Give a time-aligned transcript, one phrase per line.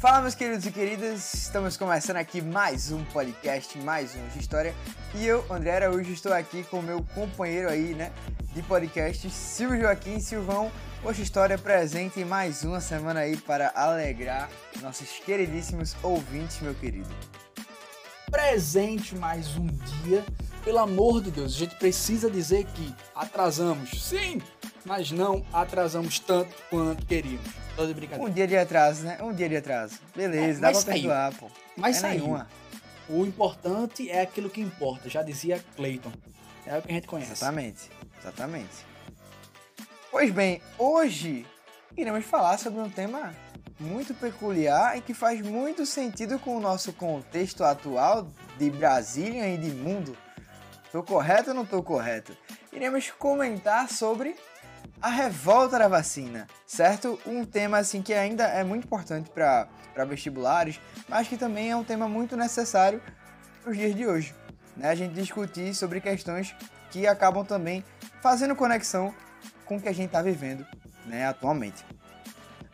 [0.00, 4.74] Fala, meus queridos e queridas, estamos começando aqui mais um podcast, mais um de história.
[5.14, 8.10] E eu, André Araújo, estou aqui com meu companheiro aí, né,
[8.54, 10.72] de podcast, Silvio Joaquim Silvão.
[11.04, 14.48] Hoje História presente em mais uma semana aí para alegrar
[14.80, 17.10] nossos queridíssimos ouvintes, meu querido.
[18.30, 20.24] Presente mais um dia,
[20.64, 24.40] pelo amor de Deus, a gente precisa dizer que atrasamos, sim,
[24.84, 27.46] mas não atrasamos tanto quanto queríamos.
[27.76, 28.30] Tô de brincadeira.
[28.30, 29.18] Um dia de atraso, né?
[29.22, 29.98] Um dia de atraso.
[30.14, 31.02] Beleza, É, dá mas pra saiu.
[31.02, 31.50] perdoar, pô.
[31.76, 32.20] Mas é saiu.
[32.20, 32.48] nenhuma.
[33.08, 36.12] O importante é aquilo que importa, já dizia Clayton.
[36.66, 37.32] É o que a gente conhece.
[37.32, 37.90] Exatamente,
[38.20, 38.90] exatamente.
[40.10, 41.46] Pois bem, hoje
[41.96, 43.34] iremos falar sobre um tema
[43.78, 49.56] muito peculiar e que faz muito sentido com o nosso contexto atual de Brasília e
[49.56, 50.16] de mundo.
[50.92, 52.36] Tô correto ou não tô correto?
[52.72, 54.36] Iremos comentar sobre
[55.00, 57.18] a revolta da vacina, certo?
[57.26, 61.84] Um tema assim que ainda é muito importante para vestibulares, mas que também é um
[61.84, 63.00] tema muito necessário
[63.62, 64.34] para os dias de hoje.
[64.76, 64.90] Né?
[64.90, 66.54] A gente discutir sobre questões
[66.90, 67.84] que acabam também
[68.20, 69.14] fazendo conexão
[69.64, 70.66] com o que a gente está vivendo
[71.06, 71.84] né, atualmente.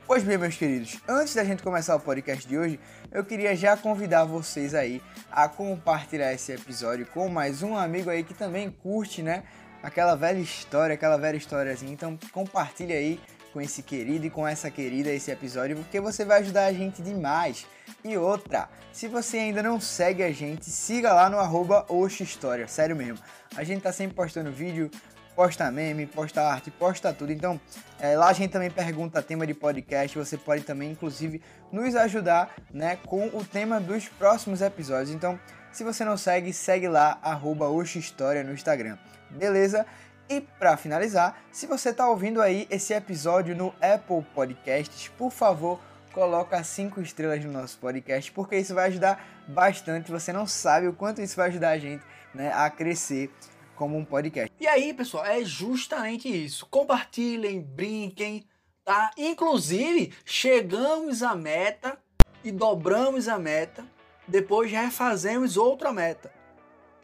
[0.06, 2.78] Pois bem, meus queridos, antes da gente começar o podcast de hoje,
[3.10, 8.22] eu queria já convidar vocês aí a compartilhar esse episódio com mais um amigo aí
[8.22, 9.42] que também curte, né?
[9.86, 11.92] Aquela velha história, aquela velha historiazinha.
[11.92, 13.20] Então compartilha aí
[13.52, 17.00] com esse querido e com essa querida esse episódio, porque você vai ajudar a gente
[17.00, 17.68] demais.
[18.02, 21.86] E outra, se você ainda não segue a gente, siga lá no arroba
[22.20, 23.20] História, sério mesmo.
[23.56, 24.90] A gente tá sempre postando vídeo,
[25.36, 27.30] posta meme, posta arte, posta tudo.
[27.30, 27.60] Então,
[28.00, 30.18] é, lá a gente também pergunta tema de podcast.
[30.18, 35.10] Você pode também, inclusive, nos ajudar né, com o tema dos próximos episódios.
[35.10, 35.38] Então,
[35.70, 38.98] se você não segue, segue lá, arroba História no Instagram.
[39.30, 39.86] Beleza?
[40.28, 45.80] E para finalizar, se você está ouvindo aí esse episódio no Apple Podcasts, por favor,
[46.12, 50.10] coloca cinco estrelas no nosso podcast, porque isso vai ajudar bastante.
[50.10, 52.02] Você não sabe o quanto isso vai ajudar a gente
[52.34, 53.30] né, a crescer
[53.76, 54.52] como um podcast.
[54.58, 56.66] E aí, pessoal, é justamente isso.
[56.66, 58.44] Compartilhem, brinquem,
[58.84, 59.12] tá?
[59.16, 61.96] Inclusive, chegamos à meta
[62.42, 63.84] e dobramos a meta.
[64.26, 66.32] Depois refazemos outra meta.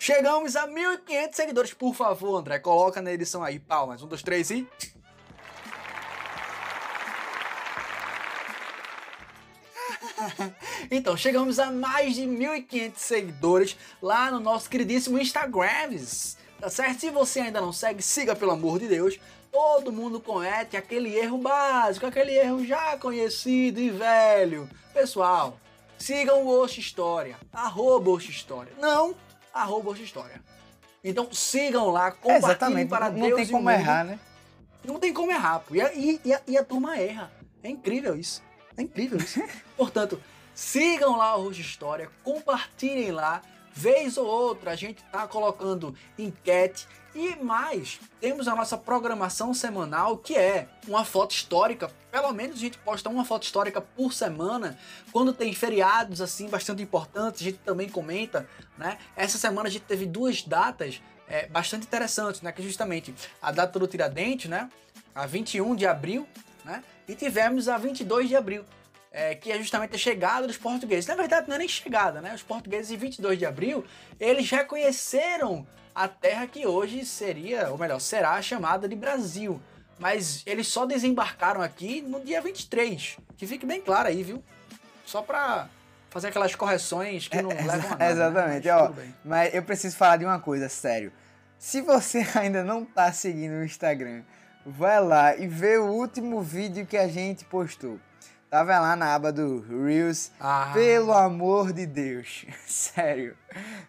[0.04, 1.72] Chegamos a 1.500 seguidores.
[1.72, 3.60] Por favor, André, coloca na edição aí.
[3.60, 4.02] Palmas.
[4.02, 4.66] Um, dois, três e...
[10.91, 15.96] Então, chegamos a mais de 1.500 seguidores lá no nosso queridíssimo Instagram,
[16.58, 16.98] tá certo?
[16.98, 19.20] Se você ainda não segue, siga pelo amor de Deus.
[19.52, 24.68] Todo mundo comete aquele erro básico, aquele erro já conhecido e velho.
[24.92, 25.60] Pessoal,
[25.96, 29.14] sigam o Oxe História, arroba História, não
[29.52, 30.40] arroba Oxe História.
[31.04, 33.70] Então sigam lá, É, compartilhem exatamente, para não, Deus não tem como mundo.
[33.72, 34.18] errar, né?
[34.84, 35.74] Não tem como errar, pô.
[35.74, 37.30] E a, e- a- e a turma erra.
[37.62, 38.42] É incrível isso.
[38.76, 39.41] É incrível isso.
[39.76, 40.20] Portanto,
[40.54, 43.42] sigam lá o Roxo História, compartilhem lá.
[43.75, 46.87] Vez ou outra a gente tá colocando enquete.
[47.15, 51.91] E mais, temos a nossa programação semanal, que é uma foto histórica.
[52.10, 54.78] Pelo menos a gente posta uma foto histórica por semana.
[55.10, 58.97] Quando tem feriados assim bastante importantes, a gente também comenta, né?
[59.15, 62.50] Essa semana a gente teve duas datas é, bastante interessantes, né?
[62.50, 64.71] Que justamente a data do Tiradentes, né?
[65.15, 66.27] A 21 de abril,
[66.65, 66.83] né?
[67.06, 68.65] E tivemos a 22 de abril,
[69.12, 71.06] é, que é justamente a chegada dos portugueses.
[71.06, 72.34] Na verdade, não é nem chegada, né?
[72.34, 73.84] Os portugueses em 22 de abril,
[74.18, 79.60] eles reconheceram a terra que hoje seria, ou melhor, será chamada de Brasil.
[79.98, 83.18] Mas eles só desembarcaram aqui no dia 23.
[83.36, 84.42] Que fique bem claro aí, viu?
[85.04, 85.68] Só pra
[86.08, 87.96] fazer aquelas correções que não levam a nada.
[87.96, 88.10] né?
[88.10, 88.92] Exatamente, Mas ó.
[89.24, 91.12] Mas eu preciso falar de uma coisa, sério.
[91.58, 94.22] Se você ainda não tá seguindo o Instagram,
[94.64, 98.00] vai lá e vê o último vídeo que a gente postou.
[98.52, 100.30] Tava lá na aba do Reels.
[100.38, 100.72] Ah.
[100.74, 103.34] Pelo amor de Deus, sério.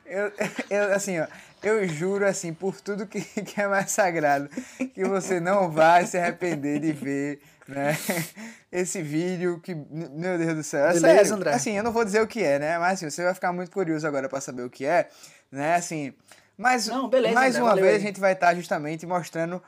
[0.06, 0.32] Eu,
[0.70, 1.28] eu assim, ó,
[1.62, 4.48] eu juro assim por tudo que, que é mais sagrado
[4.96, 7.92] que você não vai se arrepender de ver, né?
[8.72, 11.34] Esse vídeo que, meu Deus do céu, é Beleza, sério.
[11.34, 11.54] André?
[11.56, 12.80] Assim, eu não vou dizer o que é, né?
[12.80, 15.10] Mas assim, você vai ficar muito curioso agora pra saber o que é,
[15.52, 15.76] né?
[15.76, 16.14] Assim,
[16.58, 17.96] mas Não, beleza, mais André, uma vez aí.
[17.96, 19.62] a gente vai estar justamente mostrando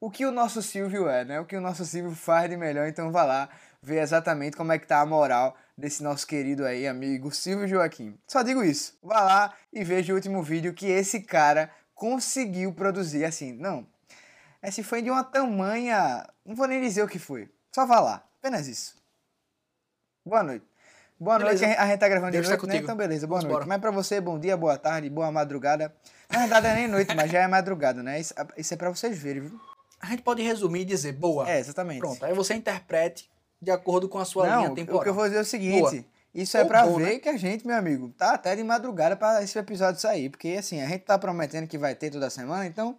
[0.00, 1.38] o que o nosso Silvio é, né?
[1.38, 2.88] O que o nosso Silvio faz de melhor.
[2.88, 3.48] Então vá lá
[3.82, 8.18] ver exatamente como é que tá a moral desse nosso querido aí amigo Silvio Joaquim.
[8.26, 8.98] Só digo isso.
[9.02, 13.24] Vá lá e veja o último vídeo que esse cara conseguiu produzir.
[13.24, 13.86] Assim, não.
[14.62, 16.26] Esse foi de uma tamanha.
[16.44, 17.48] Não vou nem dizer o que foi.
[17.74, 18.24] Só vá lá.
[18.38, 18.94] Apenas isso.
[20.26, 20.66] Boa noite.
[21.18, 21.66] Boa Beleza.
[21.66, 22.72] noite, a gente tá gravando Deus de tá noite, né?
[22.72, 22.84] contigo.
[22.84, 23.64] Então beleza, boa Vamos noite.
[23.64, 23.68] embora.
[23.68, 25.94] Mas pra você, bom dia, boa tarde, boa madrugada.
[26.30, 28.18] Na verdade é nem noite, mas já é madrugada, né?
[28.18, 29.60] Isso, isso é pra vocês verem, viu?
[30.00, 31.50] A gente pode resumir e dizer boa.
[31.50, 32.00] É, exatamente.
[32.00, 33.30] Pronto, aí você interprete
[33.60, 35.00] de acordo com a sua Não, linha temporal.
[35.00, 35.80] o que eu vou dizer é o seguinte.
[35.80, 36.04] Boa.
[36.32, 37.18] Isso é bom, ver né?
[37.18, 40.30] que a gente, meu amigo, tá até de madrugada pra esse episódio sair.
[40.30, 42.96] Porque, assim, a gente tá prometendo que vai ter toda semana, então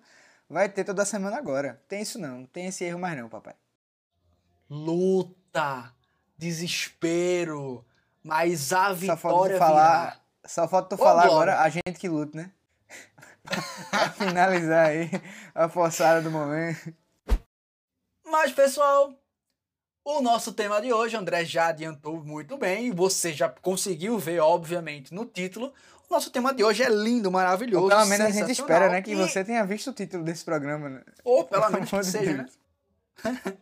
[0.49, 1.81] vai ter toda semana agora.
[1.87, 3.55] Tem isso não, não tem esse erro mais não, papai.
[4.69, 5.93] Luta,
[6.37, 7.85] desespero,
[8.23, 10.19] mas a Só falta vitória falar, virá.
[10.45, 11.53] só falta tu Ô, falar Glória.
[11.53, 12.51] agora a gente que luta, né?
[13.89, 15.09] pra finalizar aí
[15.55, 16.93] a forçada do momento.
[18.25, 19.13] Mas, pessoal,
[20.03, 24.39] o nosso tema de hoje, André já adiantou muito bem, e você já conseguiu ver,
[24.39, 25.73] obviamente, no título.
[26.09, 27.83] O nosso tema de hoje é lindo, maravilhoso.
[27.85, 30.43] Ou pelo menos a gente espera, né, que e- você tenha visto o título desse
[30.43, 31.03] programa, né?
[31.23, 32.49] Ou pelo menos que seja, né?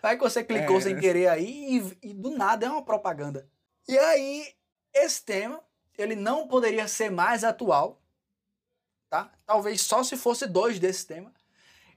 [0.00, 0.80] Vai que você clicou É.
[0.80, 3.48] sem querer aí e, e do nada é uma propaganda.
[3.88, 4.46] E aí,
[4.94, 5.60] esse tema,
[5.98, 8.00] ele não poderia ser mais atual,
[9.10, 9.30] tá?
[9.44, 11.32] Talvez só se fosse dois desse tema.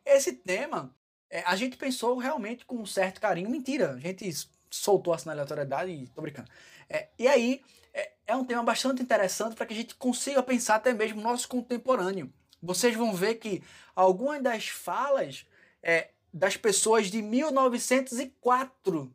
[0.03, 0.93] Esse tema,
[1.29, 3.49] é, a gente pensou realmente com um certo carinho.
[3.49, 4.31] Mentira, a gente
[4.69, 6.49] soltou na aleatoriedade e tô brincando.
[6.89, 7.61] É, e aí,
[7.93, 11.29] é, é um tema bastante interessante para que a gente consiga pensar até mesmo no
[11.29, 12.31] nosso contemporâneo.
[12.61, 13.63] Vocês vão ver que
[13.95, 15.45] algumas das falas
[15.81, 19.13] é, das pessoas de 1904,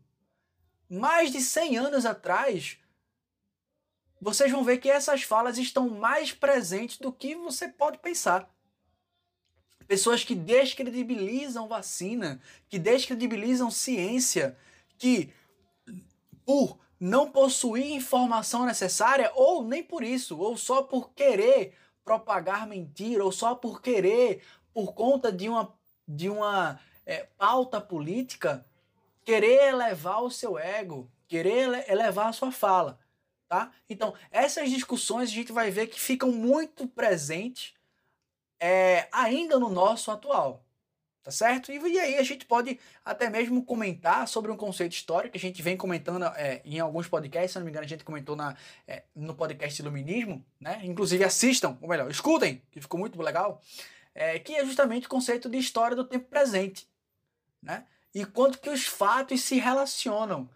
[0.88, 2.78] mais de 100 anos atrás,
[4.20, 8.48] vocês vão ver que essas falas estão mais presentes do que você pode pensar.
[9.90, 14.56] Pessoas que descredibilizam vacina, que descredibilizam ciência,
[14.96, 15.32] que
[16.44, 23.24] por não possuir informação necessária, ou nem por isso, ou só por querer propagar mentira,
[23.24, 25.74] ou só por querer, por conta de uma,
[26.06, 28.64] de uma é, pauta política,
[29.24, 32.96] querer elevar o seu ego, querer ele- elevar a sua fala.
[33.48, 33.72] Tá?
[33.88, 37.74] Então, essas discussões a gente vai ver que ficam muito presentes
[38.60, 40.64] é, ainda no nosso atual.
[41.22, 41.70] Tá certo?
[41.70, 45.40] E, e aí a gente pode até mesmo comentar sobre um conceito histórico que a
[45.40, 48.56] gente vem comentando é, em alguns podcasts, se não me engano, a gente comentou na,
[48.88, 50.80] é, no podcast Iluminismo, né?
[50.82, 53.60] Inclusive assistam, ou melhor, escutem, que ficou muito legal,
[54.14, 56.88] é, que é justamente o conceito de história do tempo presente,
[57.62, 57.84] né?
[58.14, 60.48] E quanto que os fatos se relacionam.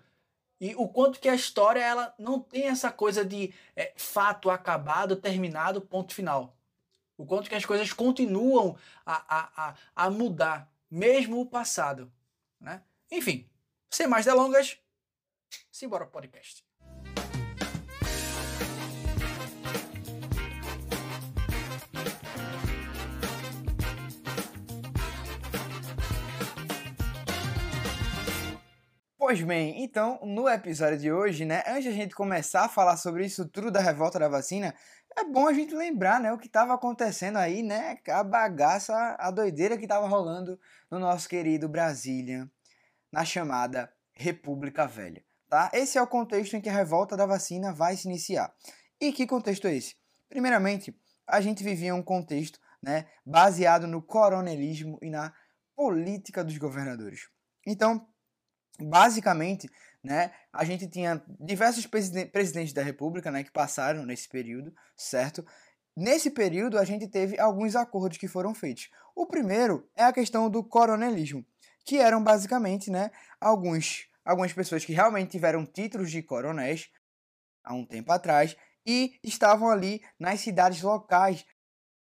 [0.59, 5.15] E o quanto que a história ela não tem essa coisa de é, fato acabado,
[5.15, 6.57] terminado, ponto final.
[7.17, 8.77] O quanto que as coisas continuam
[9.07, 12.13] a, a, a, mudar, mesmo o passado.
[12.61, 12.83] Né?
[13.11, 13.49] Enfim,
[13.91, 14.79] sem mais delongas,
[15.71, 16.65] simbora pro podcast.
[29.27, 32.99] Pois bem, então, no episódio de hoje, né, antes de a gente começar a falar
[32.99, 34.75] sobre isso tudo da revolta da vacina,
[35.17, 39.31] é bom a gente lembrar, né, o que estava acontecendo aí, né, a bagaça, a
[39.31, 40.59] doideira que estava rolando
[40.91, 42.51] no nosso querido Brasília,
[43.13, 45.71] na chamada República Velha, tá?
[45.73, 48.53] Esse é o contexto em que a revolta da vacina vai se iniciar.
[49.01, 49.97] E que contexto é esse?
[50.29, 50.97] Primeiramente,
[51.27, 55.33] a gente vivia um contexto, né, baseado no coronelismo e na
[55.77, 57.29] política dos governadores.
[57.67, 58.07] Então,
[58.81, 59.71] basicamente,
[60.03, 65.45] né, a gente tinha diversos presiden- presidentes da República, né, que passaram nesse período, certo?
[65.97, 68.91] Nesse período, a gente teve alguns acordos que foram feitos.
[69.15, 71.45] O primeiro é a questão do coronelismo,
[71.85, 73.11] que eram basicamente, né,
[73.41, 76.91] alguns, algumas pessoas que realmente tiveram títulos de coronéis
[77.63, 81.47] há um tempo atrás e estavam ali nas cidades locais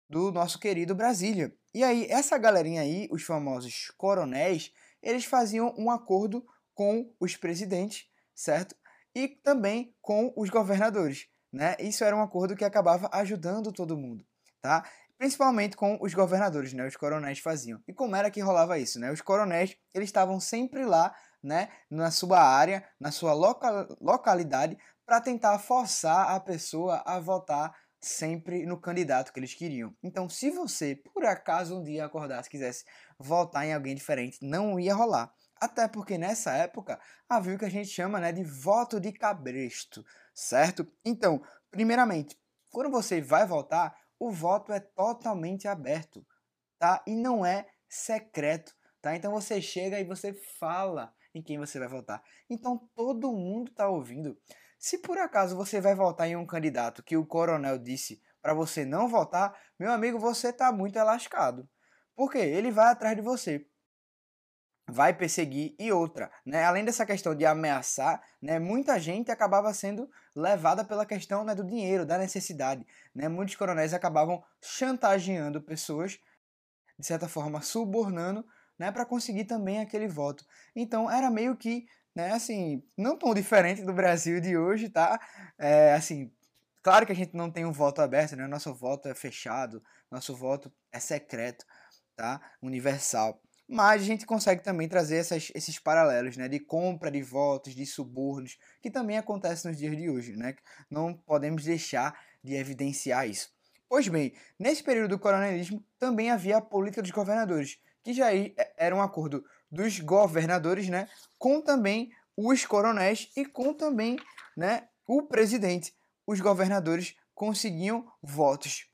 [0.09, 1.53] do nosso querido Brasília.
[1.75, 4.73] E aí, essa galerinha aí, os famosos coronéis,
[5.03, 8.75] eles faziam um acordo com os presidentes, certo?
[9.15, 11.77] E também com os governadores, né?
[11.79, 14.25] Isso era um acordo que acabava ajudando todo mundo,
[14.61, 14.89] tá?
[15.19, 16.87] Principalmente com os governadores, né?
[16.87, 17.81] Os coronéis faziam.
[17.87, 19.13] E como era que rolava isso, né?
[19.13, 21.69] Os coronéis, eles estavam sempre lá, né?
[21.91, 28.67] Na sua área, na sua loca localidade, para tentar forçar a pessoa a votar sempre
[28.67, 29.95] no candidato que eles queriam.
[30.03, 32.85] Então, se você, por acaso, um dia acordasse e quisesse
[33.19, 35.33] votar em alguém diferente, não ia rolar.
[35.63, 40.05] Até porque nessa época havia o que a gente chama né, de voto de cabresto,
[40.35, 40.85] certo?
[41.05, 41.41] Então,
[41.71, 42.37] primeiramente,
[42.69, 46.27] quando você vai votar, o voto é totalmente aberto,
[46.81, 47.01] tá?
[47.07, 49.15] E não é secreto, tá?
[49.15, 52.21] Então você chega e você fala em quem você vai votar.
[52.51, 54.37] Então todo mundo tá ouvindo.
[54.81, 58.85] Se por acaso você vai votar em um candidato que o coronel disse para você
[58.85, 61.71] não votar, meu amigo, você tá muito lascado.
[62.17, 63.65] Porque ele vai atrás de você.
[64.93, 66.65] Vai perseguir e outra, né?
[66.65, 68.59] Além dessa questão de ameaçar, né?
[68.59, 73.27] Muita gente acabava sendo levada pela questão né, do dinheiro, da necessidade, né?
[73.29, 76.19] Muitos coronéis acabavam chantageando pessoas,
[76.99, 78.45] de certa forma subornando,
[78.79, 78.93] né?
[78.93, 80.45] Para conseguir também aquele voto.
[80.77, 82.33] Então era meio que né?
[82.33, 85.19] Assim, não tão diferente do Brasil de hoje, tá?
[85.59, 86.31] É, assim,
[86.83, 88.47] claro que a gente não tem um voto aberto, né?
[88.47, 91.65] Nosso voto é fechado, nosso voto é secreto,
[92.15, 92.41] tá?
[92.61, 93.41] Universal.
[93.69, 96.49] Mas a gente consegue também trazer essas, esses paralelos, né?
[96.49, 100.55] De compra de votos, de subornos, que também acontece nos dias de hoje, né?
[100.91, 103.51] Não podemos deixar de evidenciar isso.
[103.89, 108.29] Pois bem, nesse período do coronelismo também havia a política dos governadores, que já
[108.77, 114.17] era um acordo dos governadores, né, com também os coronéis e com também,
[114.57, 115.95] né, o presidente.
[116.27, 118.87] Os governadores conseguiam votos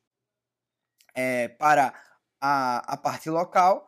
[1.14, 1.94] é, para
[2.40, 3.87] a, a parte local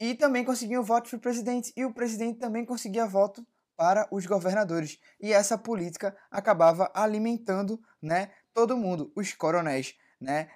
[0.00, 4.24] e também conseguiam votos para o presidente e o presidente também conseguia voto para os
[4.24, 4.98] governadores.
[5.20, 10.48] E essa política acabava alimentando, né, todo mundo, os coronéis, né,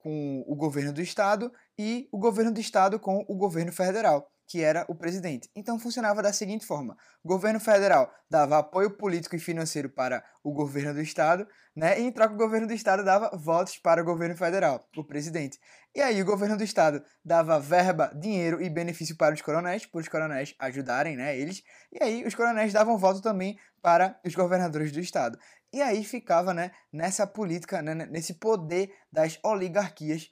[0.00, 4.62] com o governo do estado e o governo do estado com o governo federal que
[4.62, 5.48] era o presidente.
[5.56, 6.94] Então funcionava da seguinte forma:
[7.24, 11.98] o governo federal dava apoio político e financeiro para o governo do estado, né?
[11.98, 15.58] E em troca o governo do estado dava votos para o governo federal, o presidente.
[15.94, 20.00] E aí o governo do estado dava verba, dinheiro e benefício para os coronéis, para
[20.02, 21.62] os coronéis ajudarem, né, eles.
[21.90, 25.38] E aí os coronéis davam voto também para os governadores do estado.
[25.72, 30.30] E aí ficava, né, nessa política, né, nesse poder das oligarquias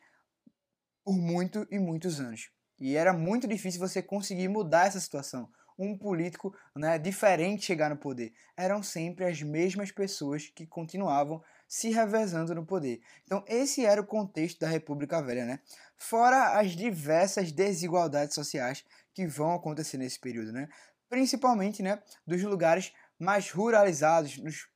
[1.03, 2.51] por muito e muitos anos.
[2.81, 5.51] E era muito difícil você conseguir mudar essa situação.
[5.79, 8.33] Um político né, diferente chegar no poder.
[8.57, 13.03] Eram sempre as mesmas pessoas que continuavam se revezando no poder.
[13.25, 15.61] Então, esse era o contexto da República Velha, né?
[15.97, 18.85] Fora as diversas desigualdades sociais
[19.15, 20.69] que vão acontecer nesse período, né?
[21.09, 24.69] Principalmente, né, dos lugares mais ruralizados, nos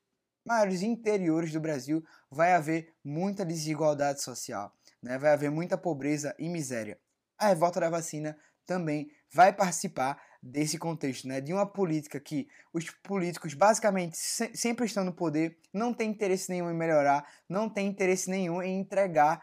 [0.46, 5.18] maiores interiores do Brasil, vai haver muita desigualdade social, né?
[5.18, 6.98] Vai haver muita pobreza e miséria
[7.38, 8.36] a revolta da vacina
[8.66, 11.40] também vai participar desse contexto, né?
[11.40, 16.50] De uma política que os políticos basicamente se sempre estão no poder, não tem interesse
[16.50, 19.42] nenhum em melhorar, não tem interesse nenhum em entregar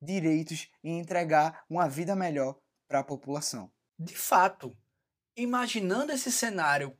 [0.00, 2.56] direitos e entregar uma vida melhor
[2.88, 3.70] para a população.
[3.98, 4.76] De fato,
[5.36, 6.96] imaginando esse cenário,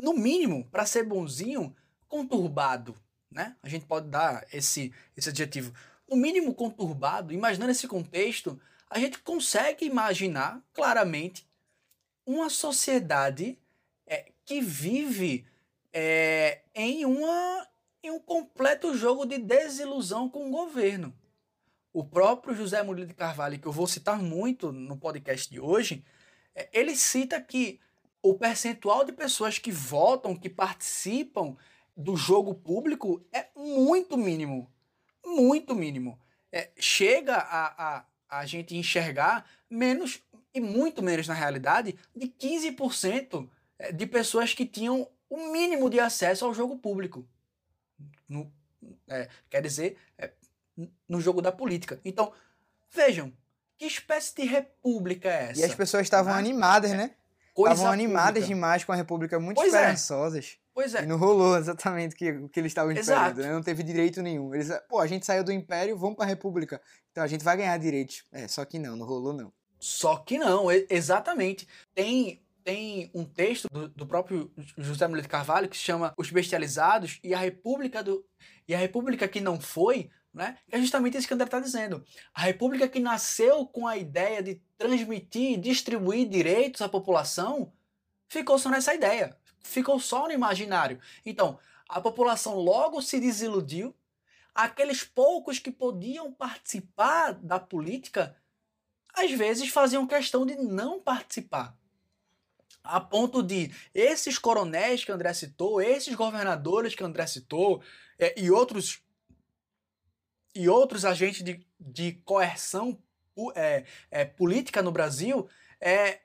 [0.00, 1.74] no mínimo, para ser bonzinho,
[2.08, 2.96] conturbado,
[3.30, 3.56] né?
[3.62, 5.72] A gente pode dar esse, esse adjetivo.
[6.08, 8.60] No mínimo conturbado, imaginando esse contexto,
[8.94, 11.44] a gente consegue imaginar claramente
[12.24, 13.58] uma sociedade
[14.06, 15.44] é, que vive
[15.92, 17.68] é, em, uma,
[18.04, 21.12] em um completo jogo de desilusão com o governo.
[21.92, 26.04] O próprio José Murilo de Carvalho, que eu vou citar muito no podcast de hoje,
[26.54, 27.80] é, ele cita que
[28.22, 31.56] o percentual de pessoas que votam, que participam
[31.96, 34.72] do jogo público é muito mínimo.
[35.26, 36.16] Muito mínimo.
[36.52, 43.48] É, chega a, a, a gente enxergar menos, e muito menos na realidade, de 15%
[43.78, 47.26] eh, de pessoas que tinham o mínimo de acesso ao jogo público.
[48.28, 48.50] No,
[49.08, 50.30] é, quer dizer, é,
[51.08, 52.00] no jogo da política.
[52.04, 52.32] Então,
[52.90, 53.32] vejam,
[53.76, 55.60] que espécie de república é essa?
[55.60, 57.12] E as pessoas estavam ah, animadas, né?
[57.56, 58.46] Estavam animadas pública.
[58.46, 60.58] demais com a república, muito pois esperançosas.
[60.60, 60.64] É.
[60.74, 61.04] Pois é.
[61.04, 63.52] E não rolou exatamente o que, que eles estavam esperando, né?
[63.52, 64.52] Não teve direito nenhum.
[64.52, 66.82] Eles, pô, a gente saiu do império, vamos pra república.
[67.14, 68.24] Então a gente vai ganhar direitos.
[68.32, 69.52] É, só que não, não rolou não.
[69.78, 71.68] Só que não, exatamente.
[71.94, 76.30] Tem tem um texto do, do próprio José Murilo de Carvalho que se chama Os
[76.30, 78.24] Bestializados e a República do
[78.66, 80.56] e a República que não foi, né?
[80.72, 82.02] É justamente isso que o André está dizendo.
[82.34, 87.70] A República que nasceu com a ideia de transmitir e distribuir direitos à população
[88.28, 91.00] ficou só nessa ideia ficou só no imaginário.
[91.24, 93.94] Então, a população logo se desiludiu.
[94.54, 98.36] Aqueles poucos que podiam participar da política,
[99.12, 101.76] às vezes faziam questão de não participar.
[102.82, 107.82] A ponto de esses coronéis que André citou, esses governadores que André citou,
[108.18, 109.02] é, e outros
[110.54, 113.02] e outros agentes de, de coerção
[113.56, 115.48] é, é, política no Brasil
[115.80, 116.20] é,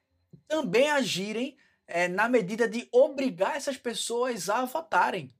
[0.47, 1.57] também agirem
[1.87, 5.33] é, na medida de obrigar essas pessoas a votarem.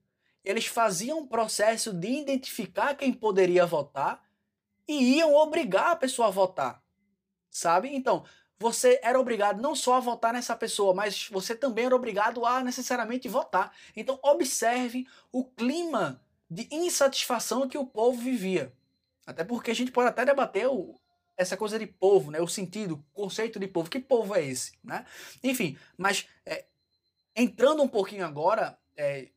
[0.49, 4.23] Eles faziam um processo de identificar quem poderia votar
[4.87, 6.83] e iam obrigar a pessoa a votar.
[7.51, 7.93] Sabe?
[7.93, 8.25] Então,
[8.57, 12.63] você era obrigado não só a votar nessa pessoa, mas você também era obrigado a
[12.63, 13.71] necessariamente votar.
[13.95, 18.73] Então, observe o clima de insatisfação que o povo vivia.
[19.27, 20.99] Até porque a gente pode até debater o,
[21.37, 22.41] essa coisa de povo, né?
[22.41, 23.87] O sentido, o conceito de povo.
[23.87, 25.05] Que povo é esse, né?
[25.43, 26.65] Enfim, mas é,
[27.35, 29.29] entrando um pouquinho agora é,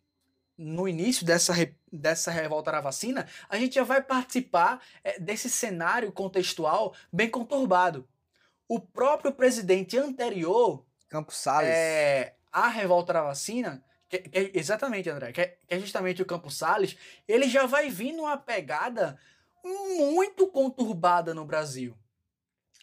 [0.62, 1.52] no início dessa,
[1.92, 8.09] dessa revolta da vacina, a gente já vai participar é, desse cenário contextual bem conturbado.
[8.69, 15.33] O próprio presidente anterior, Campos Salles, é, a revolta da vacina, que, que exatamente, André,
[15.33, 19.19] que é, que é justamente o Campos Salles, ele já vai vir numa pegada
[19.64, 21.97] muito conturbada no Brasil.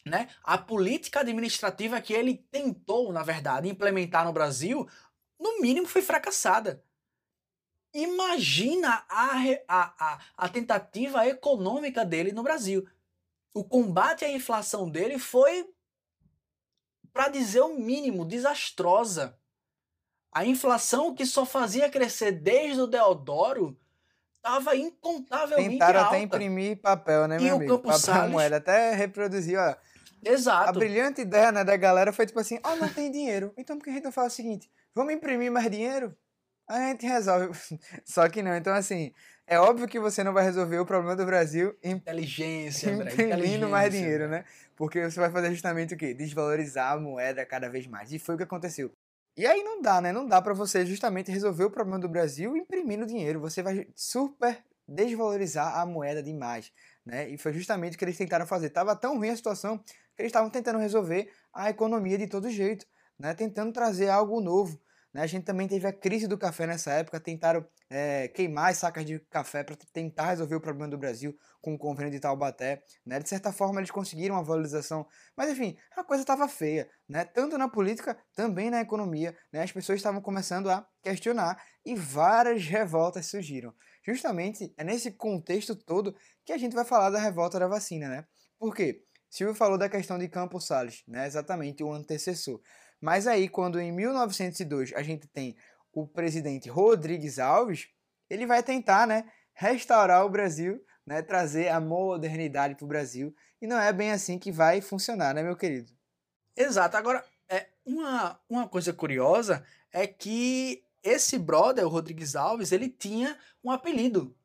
[0.05, 0.29] Né?
[0.43, 4.87] A política administrativa que ele tentou, na verdade, implementar no Brasil,
[5.39, 6.83] no mínimo foi fracassada.
[7.93, 9.35] Imagina a,
[9.67, 12.87] a, a, a tentativa econômica dele no Brasil.
[13.53, 15.67] O combate à inflação dele foi,
[17.11, 19.35] para dizer o mínimo, desastrosa.
[20.31, 23.75] A inflação que só fazia crescer desde o Deodoro
[24.37, 26.11] estava incontavelmente Tentaram alta.
[26.15, 27.71] até imprimir papel, né, E meu o amigo?
[27.77, 29.63] Campos papel Salles- moeda, até reproduzir, ó.
[29.71, 29.77] A
[30.23, 30.77] Exato.
[30.77, 33.53] brilhante ideia né, da galera foi tipo assim, ó, não tem dinheiro.
[33.57, 34.69] Então por que a gente não faz o seguinte?
[34.93, 36.15] Vamos imprimir mais dinheiro?
[36.69, 37.49] A gente resolve.
[38.05, 38.55] Só que não.
[38.55, 39.11] Então, assim,
[39.47, 44.27] é óbvio que você não vai resolver o problema do Brasil Inteligência, imprimindo mais dinheiro,
[44.27, 44.45] né?
[44.75, 46.13] Porque você vai fazer justamente o quê?
[46.13, 48.13] Desvalorizar a moeda cada vez mais.
[48.13, 48.91] E foi o que aconteceu.
[49.35, 50.11] E aí não dá, né?
[50.11, 53.39] Não dá pra você justamente resolver o problema do Brasil imprimindo dinheiro.
[53.39, 56.71] Você vai super desvalorizar a moeda demais,
[57.03, 57.27] né?
[57.29, 58.69] E foi justamente o que eles tentaram fazer.
[58.69, 62.85] Tava tão ruim a situação que eles estavam tentando resolver a economia de todo jeito,
[63.17, 63.33] né?
[63.33, 64.79] Tentando trazer algo novo.
[65.19, 65.23] Né?
[65.23, 69.03] A gente também teve a crise do café nessa época, tentaram é, queimar as sacas
[69.03, 72.81] de café para tentar resolver o problema do Brasil com o convênio de Taubaté.
[73.05, 73.19] Né?
[73.19, 77.25] De certa forma, eles conseguiram uma valorização, mas enfim, a coisa estava feia, né?
[77.25, 79.35] tanto na política, também na economia.
[79.51, 79.63] Né?
[79.63, 83.73] As pessoas estavam começando a questionar e várias revoltas surgiram.
[84.05, 88.07] Justamente é nesse contexto todo que a gente vai falar da revolta da vacina.
[88.07, 88.25] Né?
[88.57, 89.03] Por quê?
[89.29, 91.27] Silvio falou da questão de Campos Salles, né?
[91.27, 92.59] exatamente o antecessor.
[93.01, 95.55] Mas aí, quando em 1902 a gente tem
[95.93, 97.87] o presidente Rodrigues Alves,
[98.29, 103.33] ele vai tentar, né, restaurar o Brasil, né, trazer a modernidade para o Brasil.
[103.61, 105.91] E não é bem assim que vai funcionar, né, meu querido?
[106.55, 106.97] Exato.
[106.97, 113.37] Agora, é, uma, uma coisa curiosa é que esse brother, o Rodrigues Alves, ele tinha
[113.63, 114.35] um apelido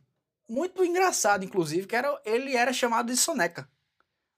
[0.48, 3.68] muito engraçado, inclusive, que era, ele era chamado de Soneca.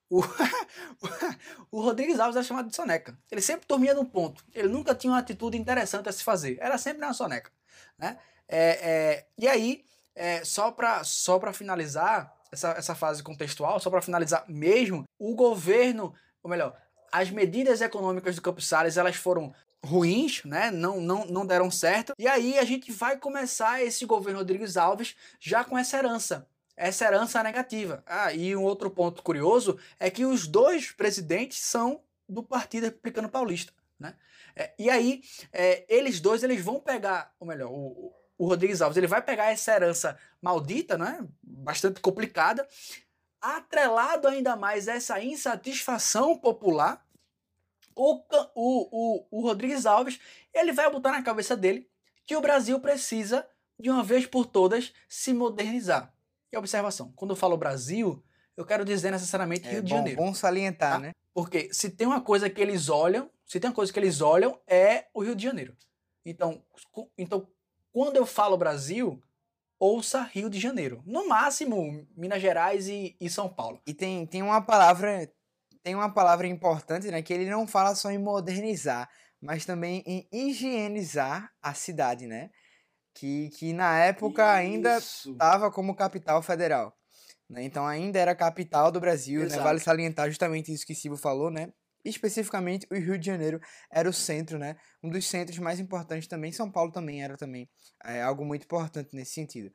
[0.08, 0.22] O,
[1.70, 3.18] o Rodrigues Alves era chamado de Soneca.
[3.30, 4.44] Ele sempre dormia num ponto.
[4.54, 6.58] Ele nunca tinha uma atitude interessante a se fazer.
[6.60, 7.50] Era sempre na Soneca.
[7.98, 8.18] Né?
[8.48, 14.02] É, é, e aí, é, só para só finalizar essa, essa fase contextual, só para
[14.02, 16.76] finalizar mesmo, o governo, ou melhor,
[17.10, 19.52] as medidas econômicas do Campos Salles elas foram
[19.84, 20.70] ruins, né?
[20.70, 22.12] Não, não, não deram certo.
[22.18, 26.46] E aí a gente vai começar esse governo Rodrigues Alves já com essa herança.
[26.76, 28.02] Essa herança negativa.
[28.06, 33.28] Ah, e um outro ponto curioso é que os dois presidentes são do Partido Republicano
[33.28, 34.14] Paulista, né?
[34.54, 38.96] É, e aí, é, eles dois eles vão pegar, ou melhor, o, o Rodrigues Alves
[38.96, 41.26] ele vai pegar essa herança maldita, né?
[41.42, 42.66] Bastante complicada,
[43.40, 47.06] atrelado ainda mais a essa insatisfação popular,
[47.94, 48.22] o,
[48.54, 50.20] o, o, o Rodrigues Alves
[50.52, 51.88] ele vai botar na cabeça dele
[52.26, 56.12] que o Brasil precisa, de uma vez por todas, se modernizar.
[56.56, 58.22] E observação, quando eu falo Brasil,
[58.56, 60.16] eu quero dizer necessariamente É Rio de bom, Janeiro.
[60.22, 60.98] bom salientar, Tá?
[60.98, 61.12] né?
[61.34, 64.58] Porque se tem uma coisa que eles olham, se tem uma coisa que eles olham,
[64.66, 65.76] é o Rio de Janeiro.
[66.24, 66.62] Então,
[67.18, 67.46] então
[67.92, 69.22] quando eu falo Brasil,
[69.78, 71.02] ouça Rio de Janeiro.
[71.04, 73.80] No máximo, Minas Gerais e, e São Paulo.
[73.86, 75.30] E tem, tem uma palavra,
[75.82, 77.20] tem uma palavra importante, né?
[77.20, 79.08] Que ele não fala só em modernizar,
[79.40, 82.50] mas também em higienizar a cidade, né?
[83.18, 85.32] Que, que na época ainda Isso.
[85.32, 86.94] estava como capital federal.
[87.48, 87.64] Né?
[87.64, 89.56] Então ainda era capital do Brasil, né?
[89.56, 91.72] Vale salientar justamente isso que Silvio falou, né?
[92.04, 93.58] Especificamente o Rio de Janeiro
[93.90, 94.76] era o centro, né?
[95.02, 96.52] Um dos centros mais importantes também.
[96.52, 97.68] São Paulo também era também
[98.04, 99.72] é, algo muito importante nesse sentido.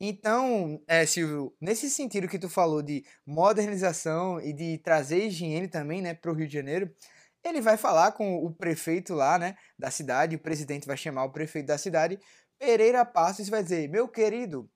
[0.00, 6.00] Então, é, Silvio, nesse sentido que tu falou de modernização e de trazer higiene também,
[6.00, 6.90] né, para o Rio de Janeiro,
[7.44, 11.32] ele vai falar com o prefeito lá, né, da cidade, o presidente vai chamar o
[11.32, 12.18] prefeito da cidade,
[12.58, 14.70] Pereira Passos, vai dizer, meu querido,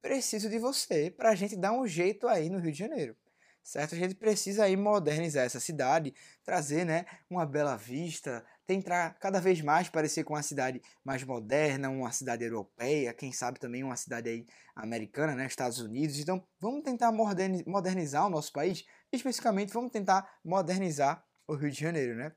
[0.00, 3.16] preciso de você para a gente dar um jeito aí no Rio de Janeiro.
[3.62, 3.94] Certo?
[3.94, 9.60] A gente precisa aí modernizar essa cidade, trazer, né, uma bela vista, tentar cada vez
[9.60, 14.30] mais parecer com uma cidade mais moderna, uma cidade europeia, quem sabe também uma cidade
[14.30, 16.18] aí americana, né, Estados Unidos.
[16.18, 21.80] Então, vamos tentar moderni- modernizar o nosso país, especificamente vamos tentar modernizar o Rio de
[21.80, 22.32] Janeiro, né?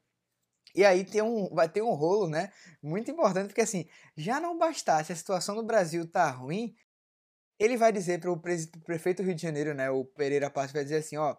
[0.74, 4.58] E aí tem um, vai ter um rolo, né, muito importante, porque assim, já não
[4.58, 6.76] bastasse a situação do Brasil tá ruim,
[7.60, 10.84] ele vai dizer para o prefeito do Rio de Janeiro, né, o Pereira Passos, vai
[10.84, 11.36] dizer assim, ó,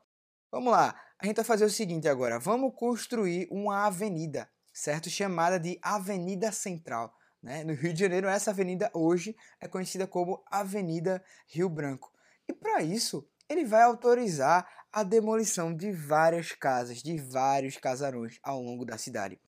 [0.51, 5.11] vamos lá, a gente vai fazer o seguinte agora, vamos construir uma avenida, certo?
[5.11, 7.63] Chamada de Avenida Central, né?
[7.63, 12.13] No Rio de Janeiro, essa avenida hoje é conhecida como Avenida Rio Branco.
[12.49, 18.61] E para isso, ele vai autorizar a demolição de várias casas, de vários casarões ao
[18.61, 19.41] longo da cidade.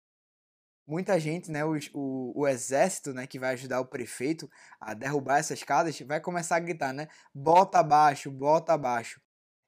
[0.87, 4.47] muita gente, né, o, o, o, exército, né, que vai ajudar o prefeito
[4.79, 9.19] a derrubar essas casas, vai começar a gritar, né, bota abaixo, bota abaixo.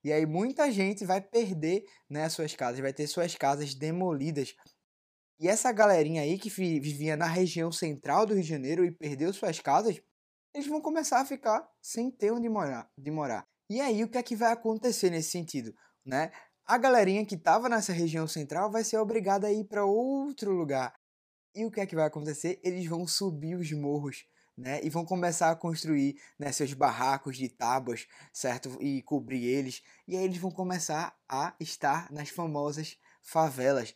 [0.03, 4.55] E aí muita gente vai perder, né, suas casas, vai ter suas casas demolidas.
[5.39, 9.33] E essa galerinha aí que vivia na região central do Rio de Janeiro e perdeu
[9.33, 9.99] suas casas,
[10.53, 13.47] eles vão começar a ficar sem ter onde morar, de morar.
[13.69, 15.73] E aí o que é que vai acontecer nesse sentido,
[16.05, 16.31] né?
[16.65, 20.93] A galerinha que estava nessa região central vai ser obrigada a ir para outro lugar.
[21.55, 22.59] E o que é que vai acontecer?
[22.63, 24.25] Eles vão subir os morros,
[24.57, 24.79] né?
[24.83, 28.77] E vão começar a construir né, seus barracos de tábuas, certo?
[28.81, 29.81] E cobrir eles.
[30.07, 33.95] E aí eles vão começar a estar nas famosas favelas.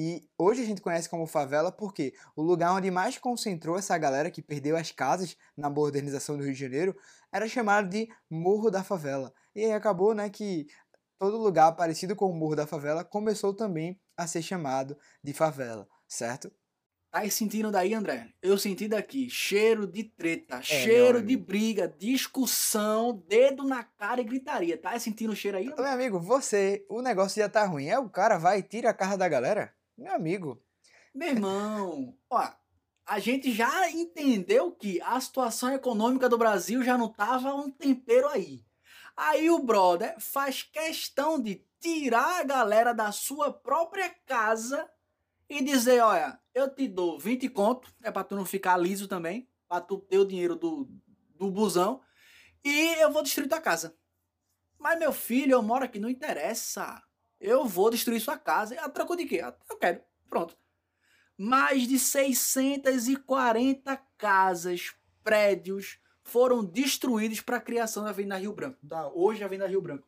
[0.00, 4.30] E hoje a gente conhece como favela porque o lugar onde mais concentrou essa galera
[4.30, 6.96] que perdeu as casas na modernização do Rio de Janeiro
[7.32, 9.34] era chamado de Morro da Favela.
[9.56, 10.68] E aí acabou, né, que
[11.18, 15.88] todo lugar parecido com o Morro da Favela começou também a ser chamado de favela,
[16.06, 16.48] certo?
[17.10, 18.28] Tá sentindo daí, André?
[18.40, 24.24] Eu senti daqui cheiro de treta, é, cheiro de briga, discussão, dedo na cara e
[24.24, 24.78] gritaria.
[24.78, 25.64] Tá sentindo o cheiro aí?
[25.64, 27.88] Meu amigo, você, o negócio já tá ruim.
[27.88, 29.76] É o cara vai e tira a carro da galera?
[29.98, 30.62] Meu amigo.
[31.12, 32.48] Meu irmão, ó,
[33.04, 38.28] a gente já entendeu que a situação econômica do Brasil já não tava um tempero
[38.28, 38.64] aí.
[39.16, 44.88] Aí o brother faz questão de tirar a galera da sua própria casa
[45.48, 49.50] e dizer, olha, eu te dou 20 conto, é para tu não ficar liso também,
[49.66, 50.88] para tu ter o dinheiro do,
[51.34, 52.00] do busão,
[52.62, 53.98] e eu vou destruir tua casa.
[54.78, 57.02] Mas meu filho, eu moro aqui, não interessa.
[57.40, 58.80] Eu vou destruir sua casa.
[58.80, 59.42] A troco de quê?
[59.68, 60.00] Eu quero.
[60.28, 60.56] Pronto.
[61.36, 68.78] Mais de 640 casas, prédios foram destruídos para a criação da Avenida Rio Branco.
[68.82, 70.06] Da hoje Avenida Rio Branco.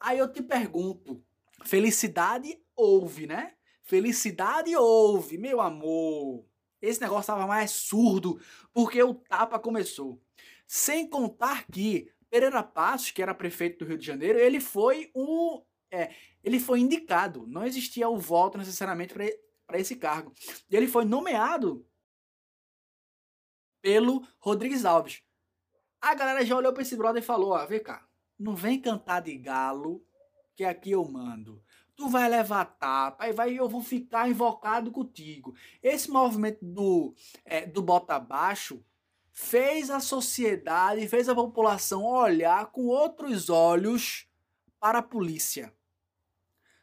[0.00, 1.22] Aí eu te pergunto,
[1.64, 3.54] felicidade houve, né?
[3.82, 6.44] Felicidade houve, meu amor.
[6.80, 8.40] Esse negócio estava mais surdo
[8.72, 10.20] porque o tapa começou.
[10.66, 15.62] Sem contar que Pereira Passos, que era prefeito do Rio de Janeiro, ele foi um,
[15.90, 17.46] é, ele foi indicado.
[17.46, 20.32] Não existia o voto necessariamente para esse cargo.
[20.70, 21.86] E ele foi nomeado
[23.80, 25.22] pelo Rodrigues Alves.
[26.00, 28.06] A galera já olhou para esse brother e falou: ó, vem cá,
[28.38, 30.04] não vem cantar de galo,
[30.54, 31.62] que aqui eu mando
[31.98, 35.52] tu vai levar tapa, aí vai, eu vou ficar invocado contigo.
[35.82, 37.12] Esse movimento do,
[37.44, 38.80] é, do bota abaixo
[39.32, 44.28] fez a sociedade, fez a população olhar com outros olhos
[44.78, 45.74] para a polícia.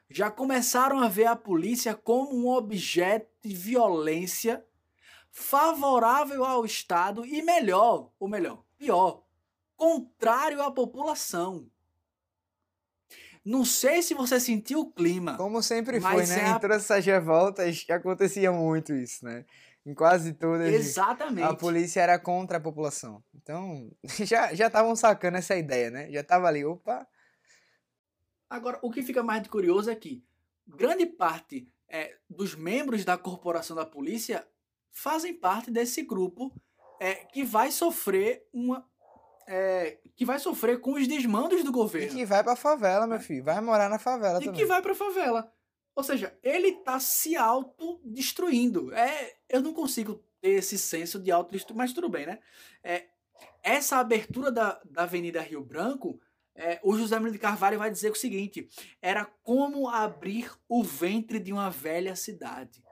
[0.09, 4.63] Já começaram a ver a polícia como um objeto de violência
[5.31, 9.23] favorável ao Estado e melhor, ou melhor, pior,
[9.75, 11.67] contrário à população.
[13.43, 15.37] Não sei se você sentiu o clima.
[15.37, 16.39] Como sempre foi, né?
[16.39, 16.55] É a...
[16.55, 19.45] Em todas essas revoltas acontecia muito isso, né?
[19.85, 20.73] Em quase todas.
[20.73, 21.45] Exatamente.
[21.45, 23.23] A polícia era contra a população.
[23.35, 23.91] Então,
[24.25, 26.09] já já estavam sacando essa ideia, né?
[26.11, 27.07] Já tava ali, opa.
[28.49, 30.23] Agora, o que fica mais curioso é que
[30.67, 34.47] grande parte é, dos membros da corporação da polícia
[34.91, 36.51] fazem parte desse grupo
[36.99, 38.87] é, que vai sofrer uma,
[39.47, 42.13] é, que vai sofrer com os desmandos do governo.
[42.13, 43.43] E que vai pra favela, meu filho.
[43.43, 44.53] Vai morar na favela e também.
[44.53, 45.51] E que vai pra favela.
[45.95, 48.93] Ou seja, ele tá se autodestruindo.
[48.93, 52.39] É, eu não consigo ter esse senso de autodestruição, mas tudo bem, né?
[52.83, 53.05] É,
[53.63, 56.19] essa abertura da, da Avenida Rio Branco,
[56.55, 58.67] é, o José Menino de Carvalho vai dizer o seguinte:
[59.01, 62.83] era como abrir o ventre de uma velha cidade.